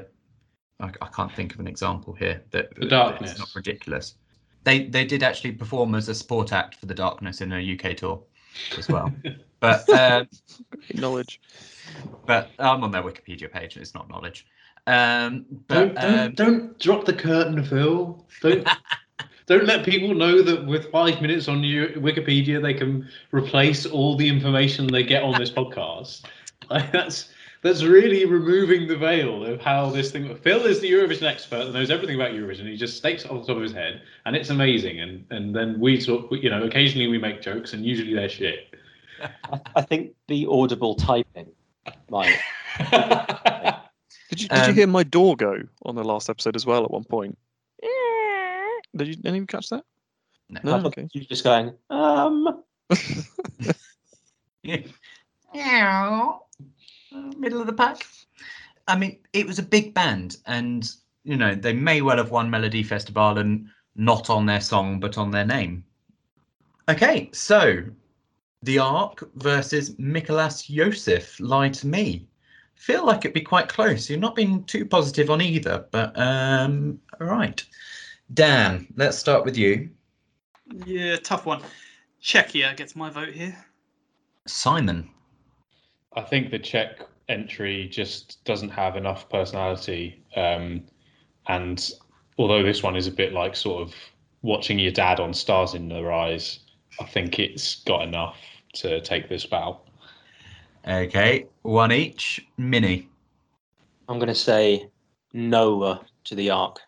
[0.79, 3.34] I, I can't think of an example here that The Darkness.
[3.34, 4.15] is not ridiculous.
[4.65, 7.95] They they did actually perform as a support act for the Darkness in a UK
[7.95, 8.21] tour
[8.77, 9.12] as well.
[9.60, 10.25] but uh,
[10.93, 11.39] Knowledge.
[12.25, 13.75] but I'm on their Wikipedia page.
[13.75, 14.45] and It's not knowledge.
[14.88, 18.25] Um, but Don't don't, um, don't drop the curtain, Phil.
[18.41, 18.67] Don't
[19.47, 24.15] don't let people know that with five minutes on your Wikipedia they can replace all
[24.15, 26.23] the information they get on this podcast.
[26.69, 27.29] Like that's
[27.62, 30.36] that's really removing the veil of how this thing.
[30.38, 32.67] Phil is the Eurovision expert and knows everything about Eurovision.
[32.69, 34.99] He just stakes it on the top of his head, and it's amazing.
[34.99, 36.27] And and then we talk.
[36.31, 38.75] You know, occasionally we make jokes, and usually they're shit.
[39.51, 41.47] I, I think the audible typing
[42.10, 42.36] might.
[44.29, 46.84] Did you did you Um, hear my door go on the last episode as well
[46.84, 47.38] at one point?
[48.95, 49.84] Did you any of you catch that?
[50.49, 50.60] No.
[50.63, 51.08] No, okay.
[51.12, 51.73] You're just going.
[51.89, 52.63] Um,
[55.53, 56.41] Meow.
[57.38, 58.05] Middle of the pack.
[58.88, 60.89] I mean, it was a big band, and
[61.23, 65.17] you know they may well have won Melody Festival and not on their song but
[65.17, 65.84] on their name.
[66.89, 67.84] Okay, so
[68.62, 71.39] the Ark versus Mikolas Josef.
[71.39, 72.27] Lie to me.
[72.75, 74.10] feel like it'd be quite close.
[74.10, 77.63] You've not been too positive on either, but um, all right.
[78.34, 79.90] Dan, let's start with you.
[80.86, 81.62] Yeah, tough one.
[82.22, 83.56] Czechia gets my vote here.
[84.48, 85.10] Simon.
[86.16, 90.24] I think the Czech entry just doesn't have enough personality.
[90.36, 90.84] Um,
[91.48, 91.92] and
[92.38, 93.94] although this one is a bit like sort of
[94.42, 96.60] watching your dad on Stars in Their Eyes,
[97.00, 98.38] I think it's got enough
[98.76, 99.80] to take this bow.
[100.88, 102.46] Okay, one each.
[102.58, 103.10] Minnie.
[104.08, 104.88] I'm going to say
[105.34, 106.80] Noah to the Ark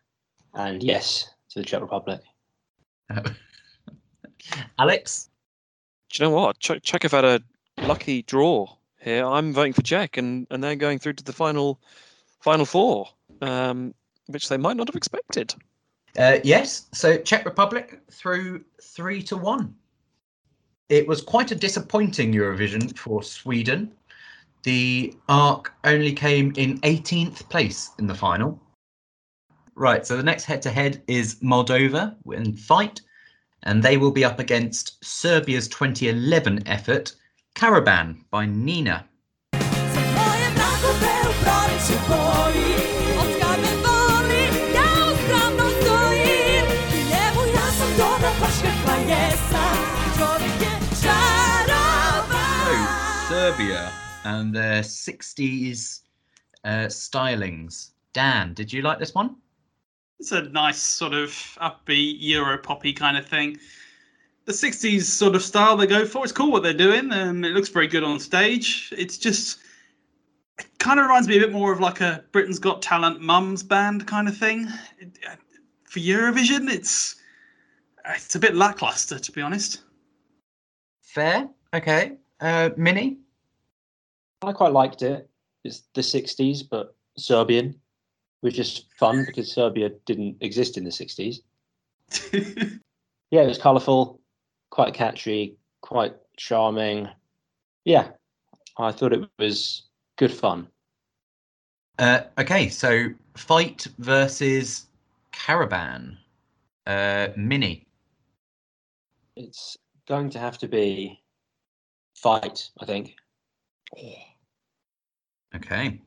[0.58, 2.20] and yes to the Czech Republic.
[4.80, 5.30] Alex.
[6.10, 6.60] Do you know what?
[6.60, 7.42] Czech, Czech have had a
[7.84, 8.68] lucky draw
[9.00, 9.26] here.
[9.26, 11.80] I'm voting for Czech, and, and they're going through to the final
[12.42, 13.08] final four,
[13.42, 13.94] um,
[14.28, 15.54] which they might not have expected.
[16.18, 19.76] Uh, yes, so Czech Republic through three to one.
[20.90, 23.92] It was quite a disappointing Eurovision for Sweden.
[24.64, 28.60] The Ark only came in 18th place in the final.
[29.80, 33.00] Right, so the next head to head is Moldova in fight,
[33.62, 37.14] and they will be up against Serbia's 2011 effort,
[37.54, 39.06] Caravan by Nina.
[53.30, 53.92] Serbia
[54.24, 56.02] and their 60s
[56.64, 57.92] uh, stylings.
[58.14, 59.36] Dan, did you like this one?
[60.20, 61.30] It's a nice sort of
[61.62, 63.58] upbeat Euro poppy kind of thing.
[64.46, 66.24] The 60s sort of style they go for.
[66.24, 67.12] It's cool what they're doing.
[67.12, 68.94] Um, it looks very good on stage.
[68.98, 69.60] It's just
[70.58, 73.62] it kind of reminds me a bit more of like a Britain's Got Talent mums
[73.62, 74.68] band kind of thing.
[74.68, 75.36] Uh,
[75.84, 77.16] for Eurovision, it's
[78.06, 79.84] it's a bit lackluster to be honest.
[81.02, 81.50] Fair.
[81.74, 82.14] Okay.
[82.40, 83.18] Uh, Minnie?
[84.42, 85.30] I quite liked it.
[85.64, 87.76] It's the 60s, but Serbian,
[88.42, 91.38] which is fun because Serbia didn't exist in the 60s.
[93.30, 94.22] Yeah, it was colourful,
[94.70, 97.10] quite catchy, quite charming.
[97.84, 98.12] Yeah,
[98.78, 99.84] I thought it was
[100.18, 100.68] good fun.
[102.00, 104.86] Uh, okay, so fight versus
[105.32, 106.18] caravan.
[106.86, 107.86] Uh, Minnie.
[109.36, 111.22] It's going to have to be
[112.16, 113.16] fight, I think.
[115.54, 116.00] Okay.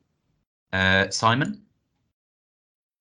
[0.73, 1.61] Uh, Simon.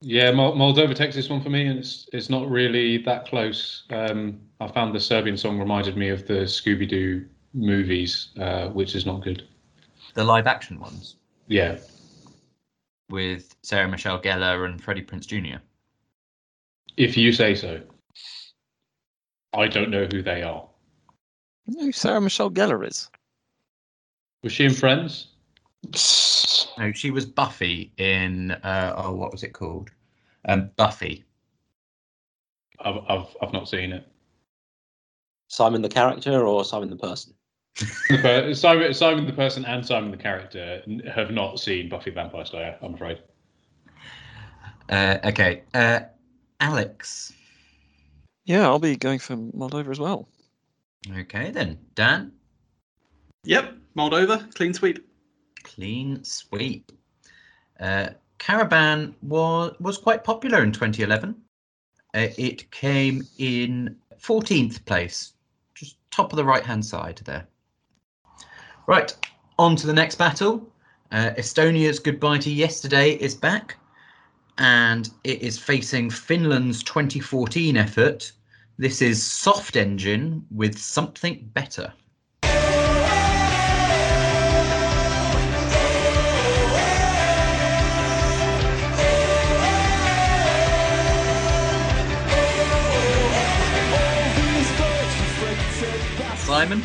[0.02, 3.84] Yeah, Moldova takes this one for me, and it's it's not really that close.
[3.90, 8.96] Um, I found the Serbian song reminded me of the Scooby Doo movies, uh, which
[8.96, 9.44] is not good.
[10.14, 11.16] The live action ones
[11.48, 11.78] Yeah,
[13.10, 15.58] with Sarah Michelle Gellar and Freddie Prinze Jr.
[16.96, 17.82] if you say so.
[19.54, 20.68] I don't know who they are.
[21.66, 23.10] You know who Sarah Michelle Gellar is?
[24.44, 25.28] Was she in Friends?
[26.78, 29.90] No, she was Buffy in uh, oh, what was it called?
[30.46, 31.24] Um, Buffy.
[32.80, 34.08] I've I've, I've not seen it.
[35.48, 37.34] Simon the character or Simon the person?
[38.54, 42.78] Simon, Simon the person and Simon the character have not seen Buffy Vampire Slayer.
[42.82, 43.20] I'm afraid.
[44.90, 45.64] Uh, okay.
[45.74, 46.02] Uh,
[46.60, 47.34] Alex.
[48.46, 50.28] Yeah, I'll be going for Moldova as well.
[51.18, 51.78] Okay then.
[51.96, 52.32] Dan.
[53.44, 55.09] yep, Moldova, clean sweep.
[55.80, 56.92] Clean sweep.
[57.80, 61.34] Uh, Caravan was was quite popular in 2011.
[62.14, 65.32] Uh, it came in 14th place,
[65.76, 67.48] just top of the right hand side there.
[68.88, 69.16] Right,
[69.58, 70.70] on to the next battle.
[71.14, 73.78] Uh, Estonia's Goodbye to Yesterday is back,
[74.58, 78.34] and it is facing Finland's 2014 effort.
[78.78, 81.94] This is Softengine with Something Better.
[96.60, 96.84] Simon,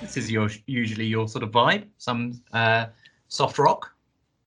[0.00, 1.84] this is your usually your sort of vibe.
[1.98, 2.86] Some uh,
[3.28, 3.92] soft rock.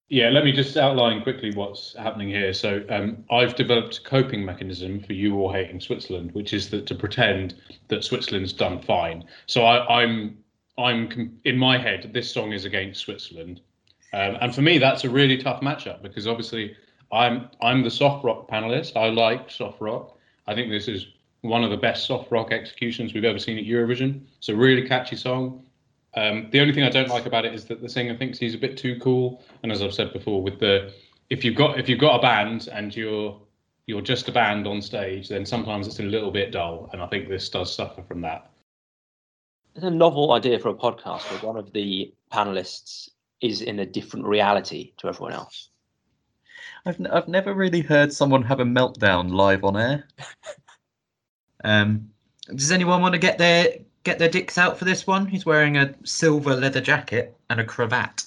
[0.10, 2.52] Yeah, let me just outline quickly what's happening here.
[2.52, 6.88] So, um, I've developed a coping mechanism for you all hating Switzerland, which is that
[6.88, 7.54] to pretend
[7.90, 9.26] that Switzerland's done fine.
[9.46, 10.36] So, I, I'm,
[10.80, 13.62] I'm in my head, this song is against Switzerland,
[14.14, 16.76] um, and for me, that's a really tough matchup because obviously,
[17.12, 18.98] I'm, I'm the soft rock panelist.
[18.98, 20.18] I like soft rock.
[20.48, 21.06] I think this is
[21.48, 24.22] one of the best soft rock executions we've ever seen at Eurovision.
[24.38, 25.66] It's a really catchy song.
[26.16, 28.56] Um, the only thing I don't like about it is that the singer thinks he's
[28.56, 29.44] a bit too cool.
[29.64, 30.94] And as I've said before, with the
[31.30, 33.40] if you've got if you've got a band and you're
[33.88, 36.90] you're just a band on stage, then sometimes it's a little bit dull.
[36.94, 38.50] And I think this does suffer from that.
[39.76, 43.10] It's a novel idea for a podcast where one of the panelists
[43.42, 45.70] is in a different reality to everyone else.
[46.86, 50.08] I've n- I've never really heard someone have a meltdown live on air.
[51.66, 52.10] um,
[52.48, 55.26] does anyone want to get their get their dicks out for this one?
[55.26, 58.26] He's wearing a silver leather jacket and a cravat.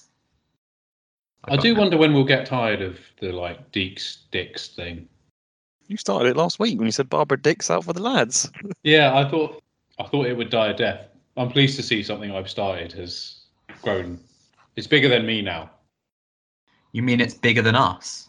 [1.45, 5.09] I do wonder when we'll get tired of the like Deeks Dicks thing.
[5.87, 8.51] You started it last week when you said Barbara Dick's out for the lads.
[8.83, 9.63] Yeah, I thought
[9.99, 11.07] I thought it would die a death.
[11.37, 13.43] I'm pleased to see something I've started has
[13.83, 14.19] grown.
[14.77, 15.71] It's bigger than me now.
[16.93, 18.29] You mean it's bigger than us?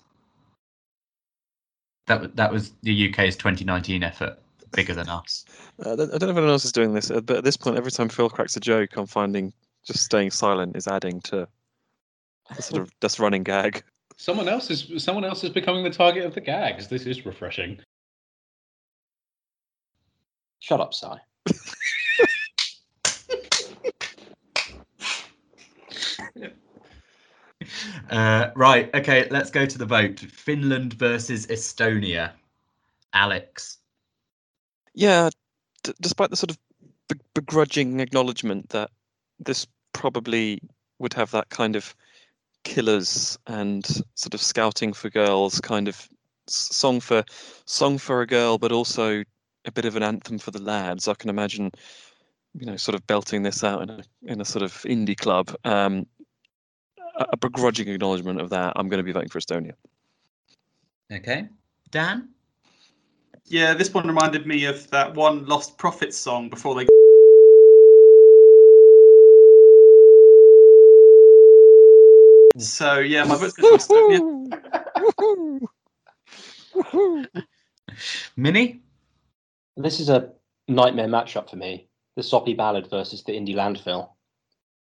[2.05, 4.37] That that was the UK's 2019 effort.
[4.71, 5.45] Bigger than us.
[5.83, 7.77] Uh, I don't know if anyone else is doing this, uh, but at this point,
[7.77, 9.53] every time Phil cracks a joke, I'm finding
[9.85, 11.47] just staying silent is adding to
[12.55, 13.83] the sort of just running gag.
[14.17, 16.87] Someone else is someone else is becoming the target of the gags.
[16.87, 17.79] This is refreshing.
[20.59, 21.07] Shut up, Si.
[28.09, 28.89] Uh, right.
[28.95, 29.27] Okay.
[29.29, 30.19] Let's go to the vote.
[30.19, 32.31] Finland versus Estonia.
[33.13, 33.77] Alex.
[34.99, 35.29] Yeah,
[35.83, 36.57] d- despite the sort of
[37.07, 38.91] be- begrudging acknowledgement that
[39.39, 40.59] this probably
[40.99, 41.95] would have that kind of
[42.65, 43.85] killers and
[44.15, 46.09] sort of scouting for girls kind of
[46.47, 47.23] song for
[47.65, 49.23] song for a girl, but also
[49.63, 51.07] a bit of an anthem for the lads.
[51.07, 51.71] I can imagine,
[52.53, 55.55] you know, sort of belting this out in a in a sort of indie club.
[55.63, 56.07] Um,
[57.15, 58.73] a begrudging acknowledgement of that.
[58.75, 59.75] I'm going to be voting for Estonia.
[61.09, 61.47] Okay.
[61.89, 62.33] Dan.
[63.49, 66.85] Yeah, this one reminded me of that one Lostprophets song before they.
[72.59, 74.49] So yeah, my vote's going to Estonia.
[74.97, 75.61] Woohoo!
[76.75, 77.25] Woohoo!
[79.77, 80.31] This is a
[80.67, 81.87] nightmare matchup for me.
[82.17, 84.09] The soppy ballad versus the indie landfill.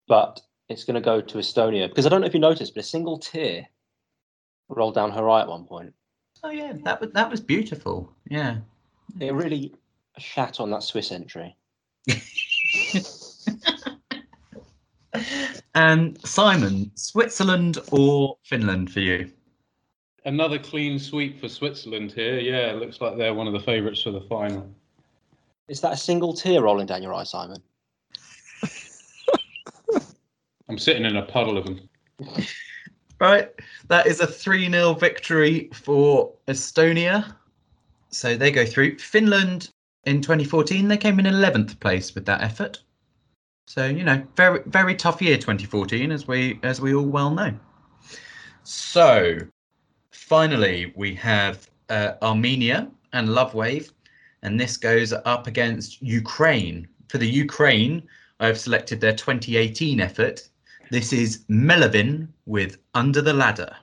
[0.07, 2.85] But it's going to go to Estonia because I don't know if you noticed, but
[2.85, 3.67] a single tear
[4.69, 5.93] rolled down her eye at one point.
[6.45, 8.13] Oh yeah, that was that was beautiful.
[8.29, 8.59] Yeah.
[9.19, 9.73] It really
[10.19, 11.57] shat on that Swiss entry.
[15.15, 19.33] and um, Simon, Switzerland or Finland for you?
[20.27, 22.39] Another clean sweep for Switzerland here.
[22.39, 24.69] Yeah, it looks like they're one of the favourites for the final.
[25.69, 27.63] Is that a single tear rolling down your eye, Simon?
[30.69, 31.89] I'm sitting in a puddle of them.
[33.25, 33.51] Right.
[33.89, 37.35] That is a 3 0 victory for Estonia.
[38.11, 38.99] So they go through.
[38.99, 39.71] Finland
[40.05, 42.83] in 2014, they came in 11th place with that effort.
[43.67, 47.55] So, you know, very very tough year 2014 as we as we all well know.
[48.63, 49.39] So,
[50.11, 53.91] finally we have uh, Armenia and Love Wave
[54.43, 56.87] and this goes up against Ukraine.
[57.09, 58.03] For the Ukraine,
[58.39, 60.47] I've selected their 2018 effort.
[60.91, 63.77] This is Melovin with Under the Ladder.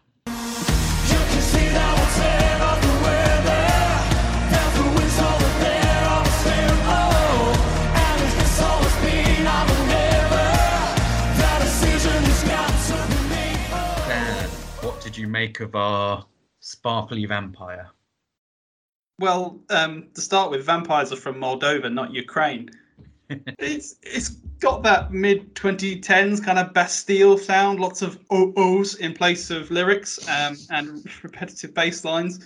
[15.14, 16.26] You make of our
[16.62, 17.92] sparkly vampire?
[19.20, 22.72] Well, um, to start with, vampires are from Moldova, not Ukraine.
[23.60, 24.30] It's it's
[24.60, 29.72] got that mid 2010s kind of Bastille sound, lots of oh ohs in place of
[29.72, 32.46] lyrics um, and repetitive bass lines.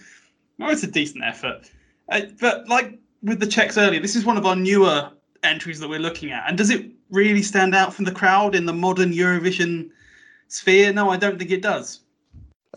[0.59, 1.69] Oh, it's a decent effort.
[2.09, 5.11] Uh, but like with the Czechs earlier, this is one of our newer
[5.43, 6.47] entries that we're looking at.
[6.47, 9.89] And does it really stand out from the crowd in the modern Eurovision
[10.47, 10.93] sphere?
[10.93, 12.01] No, I don't think it does.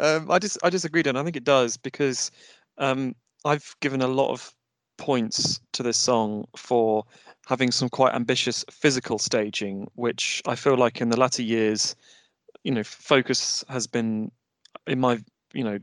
[0.00, 1.16] Um, I just I disagree, Dan.
[1.16, 2.30] I think it does because
[2.78, 4.54] um, I've given a lot of
[4.96, 7.04] points to this song for
[7.48, 11.96] having some quite ambitious physical staging, which I feel like in the latter years,
[12.62, 14.30] you know, focus has been,
[14.86, 15.18] in my,
[15.54, 15.78] you know,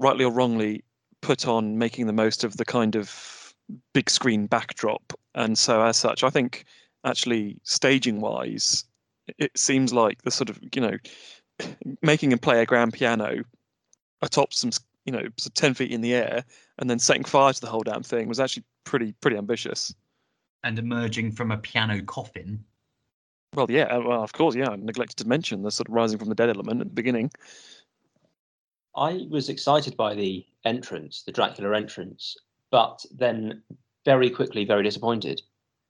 [0.00, 0.82] rightly or wrongly,
[1.22, 3.54] put on making the most of the kind of
[3.94, 6.64] big screen backdrop, and so as such, I think
[7.04, 8.84] actually staging wise,
[9.38, 10.96] it seems like the sort of you know
[12.02, 13.44] making him play a grand piano
[14.22, 14.70] atop some
[15.04, 15.22] you know
[15.54, 16.44] 10 feet in the air
[16.78, 19.94] and then setting fire to the whole damn thing was actually pretty pretty ambitious
[20.62, 22.64] And emerging from a piano coffin.
[23.54, 26.18] well yeah uh, well of course yeah I neglected to mention the sort of rising
[26.18, 27.30] from the dead element at the beginning
[28.96, 32.36] I was excited by the entrance, the Dracula entrance,
[32.70, 33.62] but then
[34.04, 35.40] very quickly very disappointed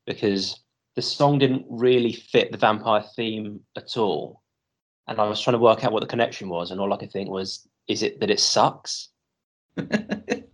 [0.07, 0.61] because
[0.97, 4.43] the song didn't really fit the vampire theme at all.
[5.07, 7.11] And I was trying to work out what the connection was, and all I could
[7.11, 9.09] think was, is it that it sucks?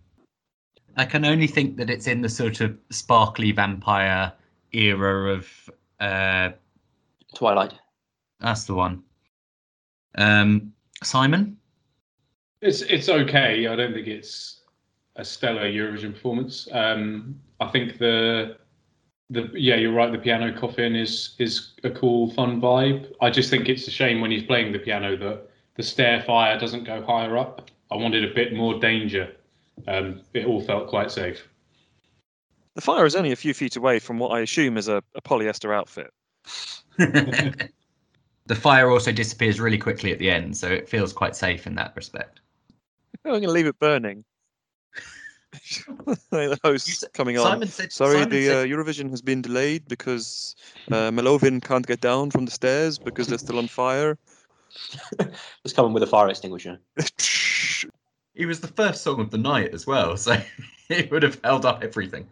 [0.97, 4.33] I can only think that it's in the sort of sparkly vampire
[4.73, 5.69] era of
[5.99, 6.49] uh
[7.35, 7.73] Twilight.
[8.39, 9.03] that's the one.
[10.17, 10.73] Um,
[11.03, 11.57] Simon.
[12.61, 13.67] It's it's okay.
[13.67, 14.61] I don't think it's
[15.15, 16.67] a stellar Eurovision performance.
[16.71, 18.57] Um, I think the
[19.29, 20.11] the yeah, you're right.
[20.11, 23.13] The piano coffin is is a cool, fun vibe.
[23.21, 26.57] I just think it's a shame when he's playing the piano that the stair fire
[26.59, 27.69] doesn't go higher up.
[27.91, 29.31] I wanted a bit more danger.
[29.87, 31.47] Um, it all felt quite safe.
[32.75, 35.21] The fire is only a few feet away from what I assume is a, a
[35.21, 36.11] polyester outfit.
[36.97, 41.75] the fire also disappears really quickly at the end, so it feels quite safe in
[41.75, 42.39] that respect.
[43.25, 44.23] I'm going to leave it burning.
[46.29, 47.45] the host coming on.
[47.45, 47.91] Simon said.
[47.91, 50.55] Sorry, Simon the said- uh, Eurovision has been delayed because
[50.91, 54.17] uh, Melovin can't get down from the stairs because they're still on fire.
[55.63, 56.79] Just coming with a fire extinguisher.
[58.37, 60.39] He was the first song of the night as well, so
[60.89, 62.27] it would have held up everything.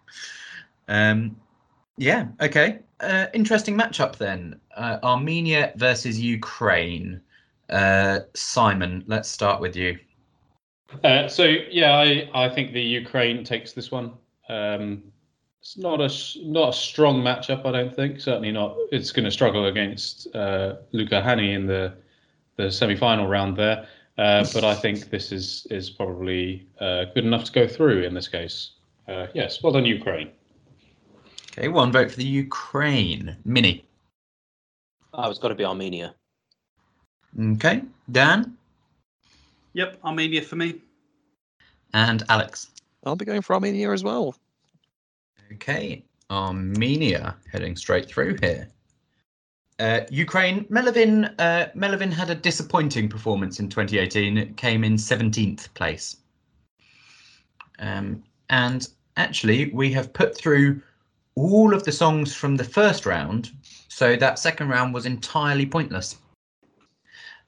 [0.87, 1.35] Um,
[1.97, 2.79] yeah, okay.
[2.99, 4.59] Uh, interesting matchup then.
[4.75, 7.21] Uh, Armenia versus Ukraine.
[7.69, 9.97] Uh, Simon, let's start with you.
[11.03, 14.13] Uh, so yeah, I, I think the Ukraine takes this one.
[14.47, 15.03] Um,
[15.59, 16.09] it's not a
[16.47, 18.19] not a strong matchup, I don't think.
[18.19, 18.77] Certainly not.
[18.91, 21.95] It's going to struggle against uh, Luca Hänni in the
[22.57, 23.87] the semi final round there.
[24.17, 28.13] Uh, but I think this is is probably uh, good enough to go through in
[28.13, 28.71] this case.
[29.07, 30.29] Uh, yes, well done, Ukraine.
[31.51, 33.35] Okay, one vote for the Ukraine.
[33.45, 33.85] Minnie.
[35.13, 36.15] Oh, it's got to be Armenia.
[37.39, 38.57] Okay, Dan
[39.73, 40.75] Yep, Armenia for me.
[41.93, 42.71] and Alex.
[43.05, 44.35] I'll be going for Armenia as well.
[45.53, 48.69] Okay, Armenia heading straight through here.
[49.77, 54.37] Uh, Ukraine, Melovin, uh, Melovin had a disappointing performance in 2018.
[54.37, 56.17] It came in 17th place.
[57.79, 60.81] Um, and actually, we have put through
[61.35, 63.51] all of the songs from the first round,
[63.89, 66.15] so that second round was entirely pointless.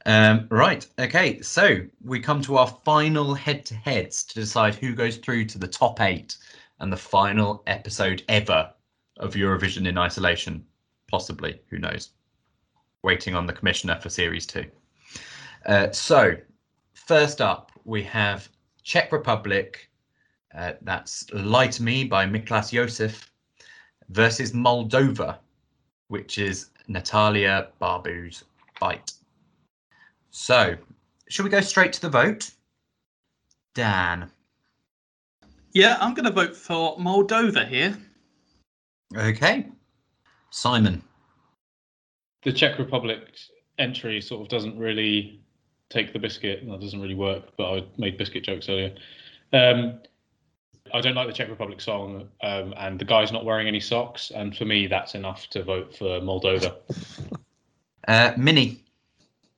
[0.06, 4.94] Um, right, okay, so we come to our final head to heads to decide who
[4.94, 6.38] goes through to the top eight
[6.80, 8.72] and the final episode ever
[9.18, 10.66] of Eurovision in isolation.
[11.10, 12.12] Possibly, who knows?
[13.08, 14.66] Waiting on the commissioner for series two.
[15.66, 16.36] Uh, so,
[16.94, 18.50] first up, we have
[18.84, 19.90] Czech Republic.
[20.54, 23.32] Uh, that's to Me by Mikolas Josef
[24.10, 25.38] versus Moldova,
[26.10, 28.44] which is Natalia Barbu's
[28.78, 29.14] Bite.
[30.32, 30.76] So,
[31.30, 32.52] should we go straight to the vote?
[33.74, 34.30] Dan.
[35.72, 37.98] Yeah, I'm going to vote for Moldova here.
[39.16, 39.66] Okay.
[40.50, 41.02] Simon.
[42.48, 43.38] The Czech Republic
[43.78, 45.42] entry sort of doesn't really
[45.90, 46.66] take the biscuit.
[46.66, 47.44] That doesn't really work.
[47.58, 48.96] But I made biscuit jokes earlier.
[49.52, 50.00] Um,
[50.94, 54.32] I don't like the Czech Republic song, um, and the guy's not wearing any socks.
[54.34, 56.78] And for me, that's enough to vote for Moldova.
[58.08, 58.86] Uh, Minnie.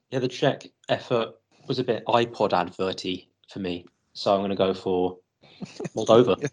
[0.09, 1.35] Yeah, the Czech effort
[1.67, 5.19] was a bit iPod adverty for me, so I'm going to go for
[5.95, 6.49] Moldova.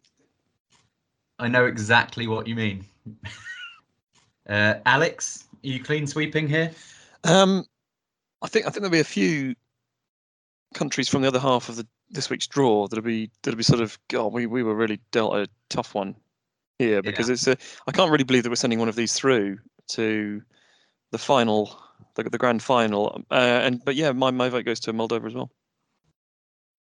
[1.39, 2.85] I know exactly what you mean.
[4.47, 6.73] uh, Alex, are you clean sweeping here?
[7.25, 7.65] Um,
[8.43, 9.55] I think I think there'll be a few
[10.75, 13.81] countries from the other half of the this week's draw that'll be that'll be sort
[13.81, 16.15] of God, we, we were really dealt a tough one
[16.79, 19.59] here because it's a I can't really believe that we're sending one of these through
[19.89, 20.43] to
[21.11, 21.79] the final
[22.15, 25.35] the, the grand final uh, and but yeah my, my vote goes to Moldova as
[25.35, 25.51] well.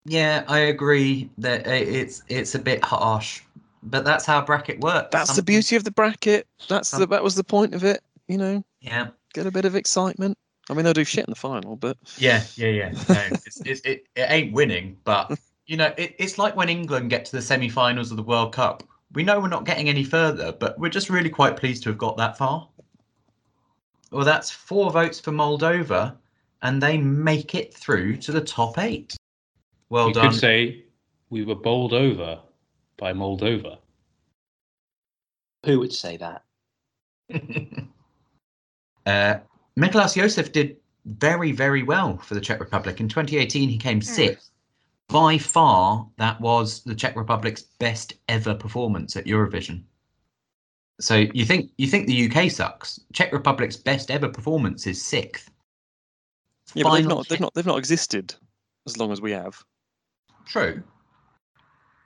[0.07, 3.41] Yeah, I agree that it's it's a bit harsh,
[3.81, 5.09] but that's how bracket works.
[5.11, 6.47] That's the beauty of the bracket.
[6.69, 8.03] That's the that was the point of it.
[8.27, 10.37] You know, Yeah, get a bit of excitement.
[10.69, 12.91] I mean, they'll do shit in the final, but yeah, yeah, yeah.
[13.07, 17.09] No, it's, it's, it, it ain't winning, but you know, it, it's like when England
[17.09, 18.83] get to the semi-finals of the World Cup.
[19.13, 21.97] We know we're not getting any further, but we're just really quite pleased to have
[21.97, 22.67] got that far.
[24.11, 26.15] Well, that's four votes for Moldova,
[26.61, 29.15] and they make it through to the top eight.
[29.89, 30.31] Well you done.
[30.31, 30.85] could say
[31.29, 32.39] we were bowled over
[32.97, 33.77] by Moldova.
[35.65, 36.43] Who would say that?
[39.05, 39.35] uh,
[39.77, 42.99] Mikolas Josef did very, very well for the Czech Republic.
[42.99, 44.49] In 2018, he came sixth.
[45.07, 49.83] By far, that was the Czech Republic's best ever performance at Eurovision.
[50.99, 52.99] So you think you think the UK sucks?
[53.13, 55.51] Czech Republic's best ever performance is sixth.
[56.73, 58.33] yeah, but they've not they've not they've not existed
[58.87, 59.61] as long as we have.
[60.45, 60.81] True,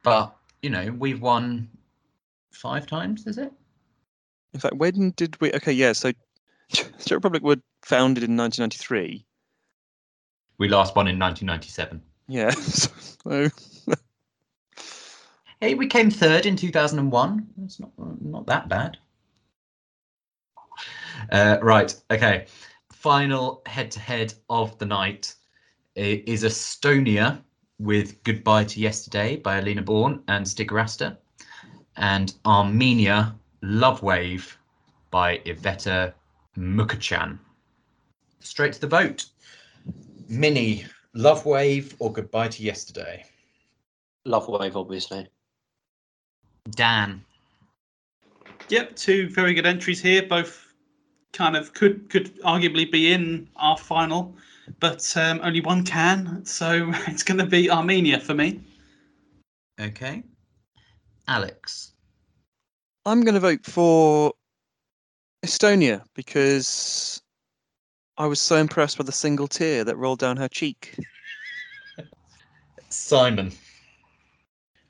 [0.04, 1.70] but you know we've won
[2.52, 3.28] five times.
[3.28, 3.54] Is it?
[4.54, 5.54] In fact, when did we?
[5.54, 5.94] Okay, yeah.
[5.94, 6.12] So,
[6.72, 9.26] Czech Republic were founded in 1993.
[10.58, 12.02] We last won in 1997.
[12.28, 12.52] Yeah.
[13.22, 13.50] So,
[15.62, 17.48] Hey, we came third in 2001.
[17.58, 17.92] That's not
[18.22, 18.98] not that bad.
[21.32, 21.94] Uh, right.
[22.10, 22.46] Okay.
[22.94, 25.36] final head-to-head of the night
[25.96, 27.42] is Estonia
[27.78, 31.18] with "Goodbye to Yesterday" by Elina Born and Stig Rästa,
[31.98, 34.58] and Armenia "Love Wave"
[35.12, 36.14] by Iveta
[36.58, 37.40] Mukuchyan.
[38.40, 39.26] Straight to the vote.
[40.28, 43.26] Minnie, Love Wave or Goodbye to Yesterday?
[44.26, 45.28] Love Wave, obviously.
[46.72, 47.24] Dan.
[48.70, 50.24] Yep, two very good entries here.
[50.24, 50.74] Both
[51.34, 54.36] kind of could could arguably be in our final,
[54.80, 56.46] but um, only one can.
[56.46, 58.62] So it's going to be Armenia for me.
[59.80, 60.24] Okay.
[61.28, 61.94] Alex.
[63.06, 64.34] I'm going to vote for
[65.46, 67.22] Estonia because
[68.18, 70.96] I was so impressed with the single tear that rolled down her cheek.
[72.90, 73.52] Simon.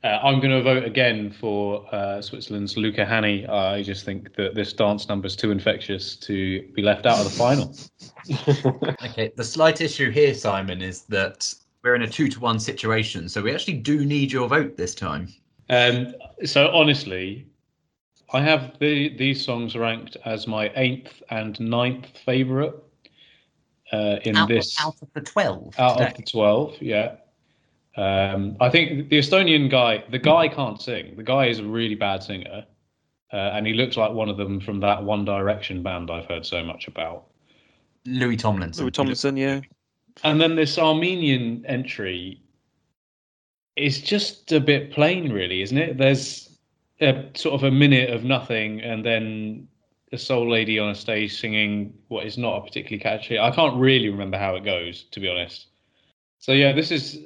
[0.01, 3.47] Uh, I'm going to vote again for uh, Switzerland's Luca Hani.
[3.49, 7.25] I just think that this dance number is too infectious to be left out of
[7.25, 7.75] the final.
[9.03, 13.27] Okay, the slight issue here, Simon, is that we're in a two to one situation,
[13.27, 15.27] so we actually do need your vote this time.
[15.69, 16.13] Um,
[16.45, 17.48] so honestly,
[18.31, 22.75] I have the these songs ranked as my eighth and ninth favorite
[23.91, 25.75] uh, in out, this out of the 12.
[25.79, 26.09] out today.
[26.09, 27.15] of the 12 yeah
[27.97, 31.95] um i think the estonian guy the guy can't sing the guy is a really
[31.95, 32.65] bad singer
[33.33, 36.45] uh, and he looks like one of them from that one direction band i've heard
[36.45, 37.25] so much about
[38.05, 38.85] Louis Tomlinson.
[38.85, 39.59] Louis Tomlinson, yeah.
[40.23, 42.41] and then this armenian entry
[43.75, 46.48] is just a bit plain really isn't it there's
[47.01, 49.67] a sort of a minute of nothing and then
[50.11, 53.77] a soul lady on a stage singing what is not a particularly catchy i can't
[53.77, 55.67] really remember how it goes to be honest
[56.39, 57.19] so yeah this is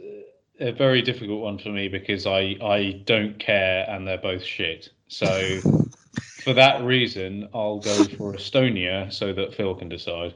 [0.59, 4.89] a very difficult one for me because i i don't care and they're both shit
[5.07, 5.59] so
[6.43, 10.33] for that reason i'll go for estonia so that phil can decide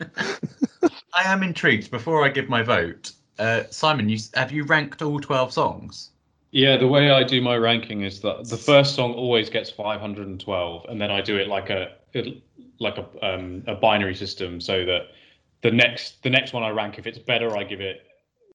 [1.14, 1.90] I am intrigued.
[1.90, 6.10] Before I give my vote, uh, Simon, you have you ranked all 12 songs?
[6.52, 10.86] Yeah, the way I do my ranking is that the first song always gets 512,
[10.88, 11.96] and then I do it like a
[12.78, 15.08] like a um, a binary system, so that
[15.62, 18.02] the next the next one I rank, if it's better, I give it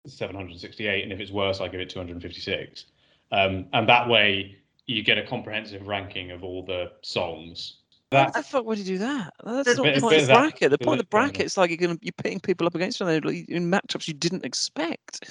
[0.05, 2.85] 768, and if it's worse, I give it 256.
[3.31, 7.77] Um, and that way, you get a comprehensive ranking of all the songs.
[8.11, 9.33] That the fuck would you do that?
[9.43, 10.71] That's not the point of the bracket.
[10.71, 11.29] The point of the that going on.
[11.29, 14.07] bracket is like you're going to you're pitting people up against each other in matchups
[14.07, 15.27] you didn't expect.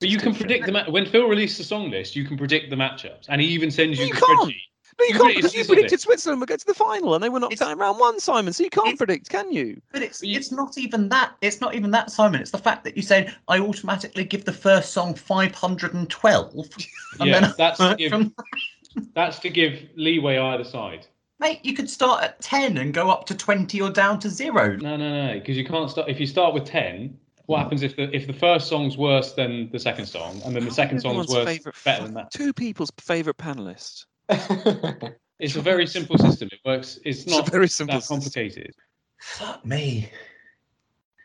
[0.00, 2.70] But you can predict the ma- when Phil released the song list, you can predict
[2.70, 4.40] the matchups, and he even sends you You the can't.
[4.40, 4.60] spreadsheet.
[4.96, 6.00] No, you You can't really- because you predicted.
[6.00, 8.20] Switzerland would go to the final and they were knocked It's- out in round one,
[8.20, 8.52] Simon.
[8.52, 9.80] So you can't predict, can you?
[9.92, 11.32] But it's But you- it's not even that.
[11.40, 12.40] It's not even that, Simon.
[12.40, 16.54] It's the fact that you said I automatically give the first song 512.
[17.20, 18.34] And Yeah, then that's to give- from,
[19.14, 21.06] That's to give leeway either side.
[21.40, 24.76] mate, you could start at 10 and go up to 20 or down to zero.
[24.76, 26.08] No, no, no, because you can't start.
[26.08, 29.70] If you start with ten, what happens if the if the first song's worse than
[29.70, 32.30] the second song, and then the second song's Everyone's worse, favourite better fu- than that?
[32.32, 34.06] Two people's favourite panelists.
[35.40, 36.48] It's a very simple system.
[36.52, 37.00] It works.
[37.04, 38.16] It's It's not very simple that system.
[38.20, 38.72] complicated.
[39.20, 40.08] Fuck me.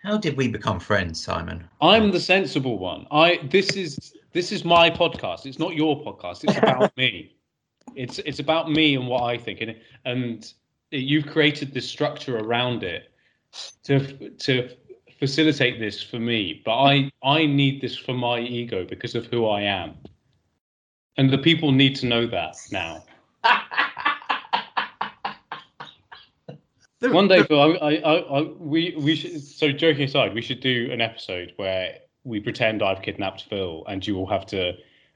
[0.04, 1.68] How did we become friends, Simon?
[1.80, 3.06] I'm the sensible one.
[3.12, 5.46] I this is this is my podcast.
[5.46, 6.44] It's not your podcast.
[6.44, 7.36] It's about me.
[7.96, 10.52] It's it's about me and what I think, and and
[10.92, 13.12] you've created this structure around it
[13.84, 14.70] to to
[15.20, 16.62] facilitate this for me.
[16.66, 19.96] But I I need this for my ego because of who I am,
[21.18, 23.04] and the people need to know that now.
[27.02, 29.42] One day, Phil, I, I, I, I, we, we should.
[29.42, 34.06] So, joking aside, we should do an episode where we pretend I've kidnapped Phil, and
[34.06, 34.74] you will have to.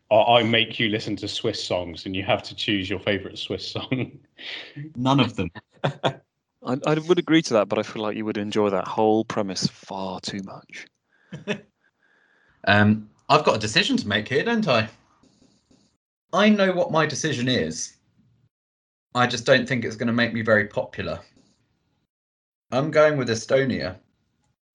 [0.09, 3.37] I I make you listen to Swiss songs, and you have to choose your favorite
[3.37, 4.17] Swiss song.
[4.95, 5.51] None of them.
[6.65, 9.25] I, I would agree to that, but I feel like you would enjoy that whole
[9.25, 10.87] premise far too much.
[12.65, 14.87] Um, I've got a decision to make here, don't I?
[16.31, 17.97] I know what my decision is.
[19.15, 21.19] I just don't think it's going to make me very popular.
[22.71, 23.97] I'm going with Estonia.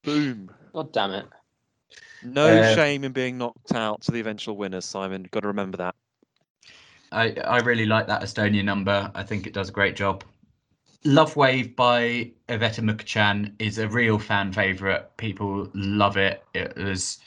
[0.05, 0.51] Boom.
[0.73, 1.27] God damn it.
[2.23, 5.27] No Uh, shame in being knocked out to the eventual winners, Simon.
[5.31, 5.95] Got to remember that.
[7.11, 9.11] I, I really like that Estonia number.
[9.15, 10.25] I think it does a great job.
[11.05, 15.17] Love Wave by Iveta Mukuchyan is a real fan favourite.
[15.17, 16.43] People love it.
[16.55, 17.19] It was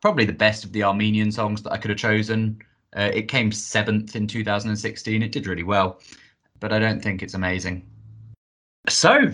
[0.00, 2.62] probably the best of the Armenian songs that I could have chosen.
[2.96, 5.22] Uh, it came seventh in 2016.
[5.22, 6.00] It did really well,
[6.60, 7.84] but I don't think it's amazing.
[8.88, 9.32] So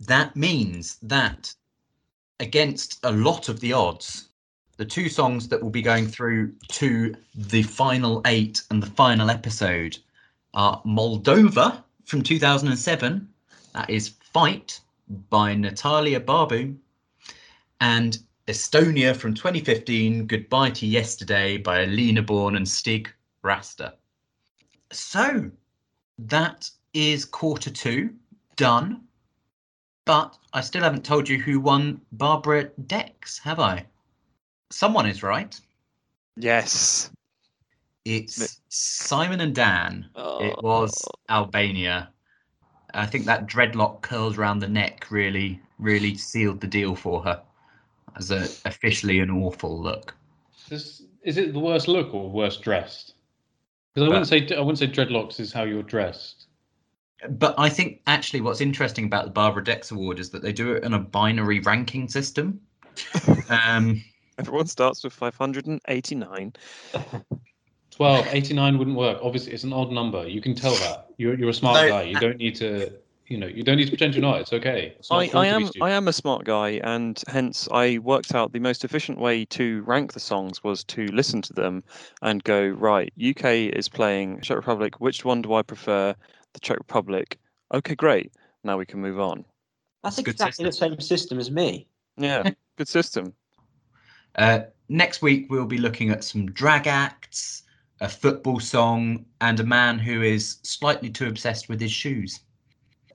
[0.00, 1.54] that means that
[2.40, 4.28] against a lot of the odds,
[4.76, 9.30] the two songs that will be going through to the final eight and the final
[9.30, 9.96] episode
[10.52, 13.28] are Moldova from 2007.
[13.72, 14.80] That is Fight
[15.28, 16.76] by Natalia Barbu,
[17.80, 23.12] and Estonia from 2015, Goodbye to Yesterday by Elina Born and Stig
[23.44, 23.92] Rästa.
[24.92, 25.50] So
[26.18, 28.10] that is quarter two
[28.56, 29.02] done,
[30.04, 33.86] but I still haven't told you who won Barbara Dex, have I?
[34.70, 35.58] Someone is right.
[36.36, 37.10] Yes.
[38.04, 40.08] It's Simon and Dan.
[40.16, 40.60] It Oh.
[40.62, 42.10] was Albania.
[42.94, 47.42] I think that dreadlock curls around the neck really, really sealed the deal for her
[48.16, 50.14] as a officially an awful look.
[50.68, 53.14] This, is it the worst look or worst dressed?
[53.94, 56.46] Because I wouldn't say I wouldn't say dreadlocks is how you're dressed.
[57.28, 60.72] But I think actually what's interesting about the Barbara Dex Award is that they do
[60.72, 62.60] it in a binary ranking system.
[63.50, 64.02] um,
[64.38, 66.54] Everyone starts with 589.
[67.90, 69.18] 12, 89 wouldn't work.
[69.22, 70.26] Obviously, it's an odd number.
[70.26, 71.08] You can tell that.
[71.18, 71.88] You're, you're a smart No.
[71.88, 72.02] guy.
[72.02, 72.92] You don't need to,
[73.26, 74.40] you know, you don't need to pretend you're not.
[74.40, 74.94] It's okay.
[74.98, 75.70] It's not I, cool I am.
[75.82, 79.82] I am a smart guy, and hence I worked out the most efficient way to
[79.82, 81.82] rank the songs was to listen to them
[82.22, 83.12] and go right.
[83.22, 83.44] UK
[83.76, 85.00] is playing Czech Republic.
[85.00, 86.14] Which one do I prefer?
[86.54, 87.38] The Czech Republic.
[87.74, 88.32] Okay, great.
[88.64, 89.44] Now we can move on.
[90.02, 91.86] That's Good exactly the same system as me.
[92.16, 93.34] Yeah, good system.
[94.36, 97.62] uh, next week we'll be looking at some drag acts,
[98.00, 102.40] a football song, and a man who is slightly too obsessed with his shoes.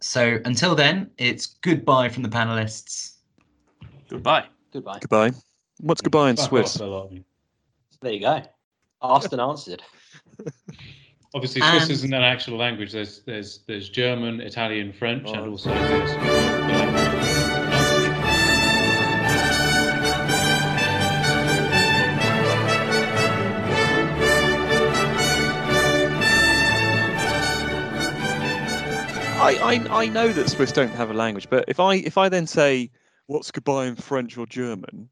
[0.01, 3.15] So until then, it's goodbye from the panelists.
[4.09, 4.45] Goodbye.
[4.71, 4.99] Goodbye.
[4.99, 5.31] Goodbye.
[5.79, 6.75] What's goodbye in Fuck Swiss?
[6.77, 7.23] a lot of you.
[8.01, 8.41] There you go.
[9.01, 9.81] Asked and answered.
[11.33, 12.91] Obviously, Swiss And- isn't an actual language.
[12.91, 15.49] There's there's there's German, Italian, French, and Oh.
[15.51, 15.69] also
[29.45, 32.29] I, I I know that Swiss don't have a language, but if I if I
[32.29, 32.89] then say
[33.27, 35.07] what's goodbye in French or German,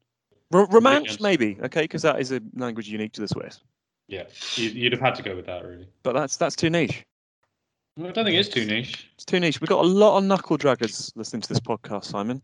[0.52, 1.20] R- understand.
[1.20, 3.60] maybe okay, because that is a language unique to the Swiss.
[4.08, 4.24] Yeah,
[4.56, 5.86] you, you'd have had to go with that, really.
[6.02, 7.04] But that's that's too niche.
[7.96, 9.08] I don't think it's too niche.
[9.14, 9.60] It's too niche.
[9.60, 12.42] We've got a lot of knuckle draggers listening to this podcast, Simon.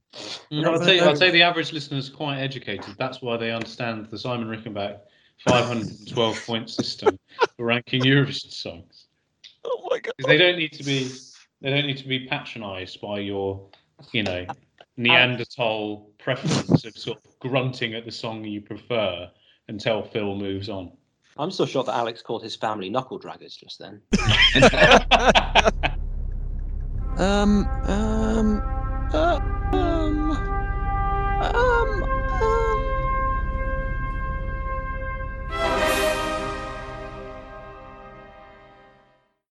[0.52, 1.00] Mm, I'd say.
[1.00, 2.94] I'd say the average listener is quite educated.
[2.98, 5.00] That's why they understand the Simon Rickenbach
[5.44, 7.18] 512 point system
[7.56, 9.06] for ranking Eurovision songs.
[9.62, 10.14] Oh my god!
[10.16, 11.10] Because they don't need to be
[11.60, 13.68] they don't need to be patronised by your,
[14.12, 14.46] you know,
[14.96, 19.30] Neanderthal preference of sort of grunting at the song you prefer
[19.68, 20.92] until Phil moves on.
[21.36, 24.02] I'm still shocked that Alex called his family knuckle draggers just then.
[27.20, 28.62] Um um
[29.12, 29.38] uh,
[29.74, 30.30] um
[31.42, 32.02] um.
[32.02, 32.19] um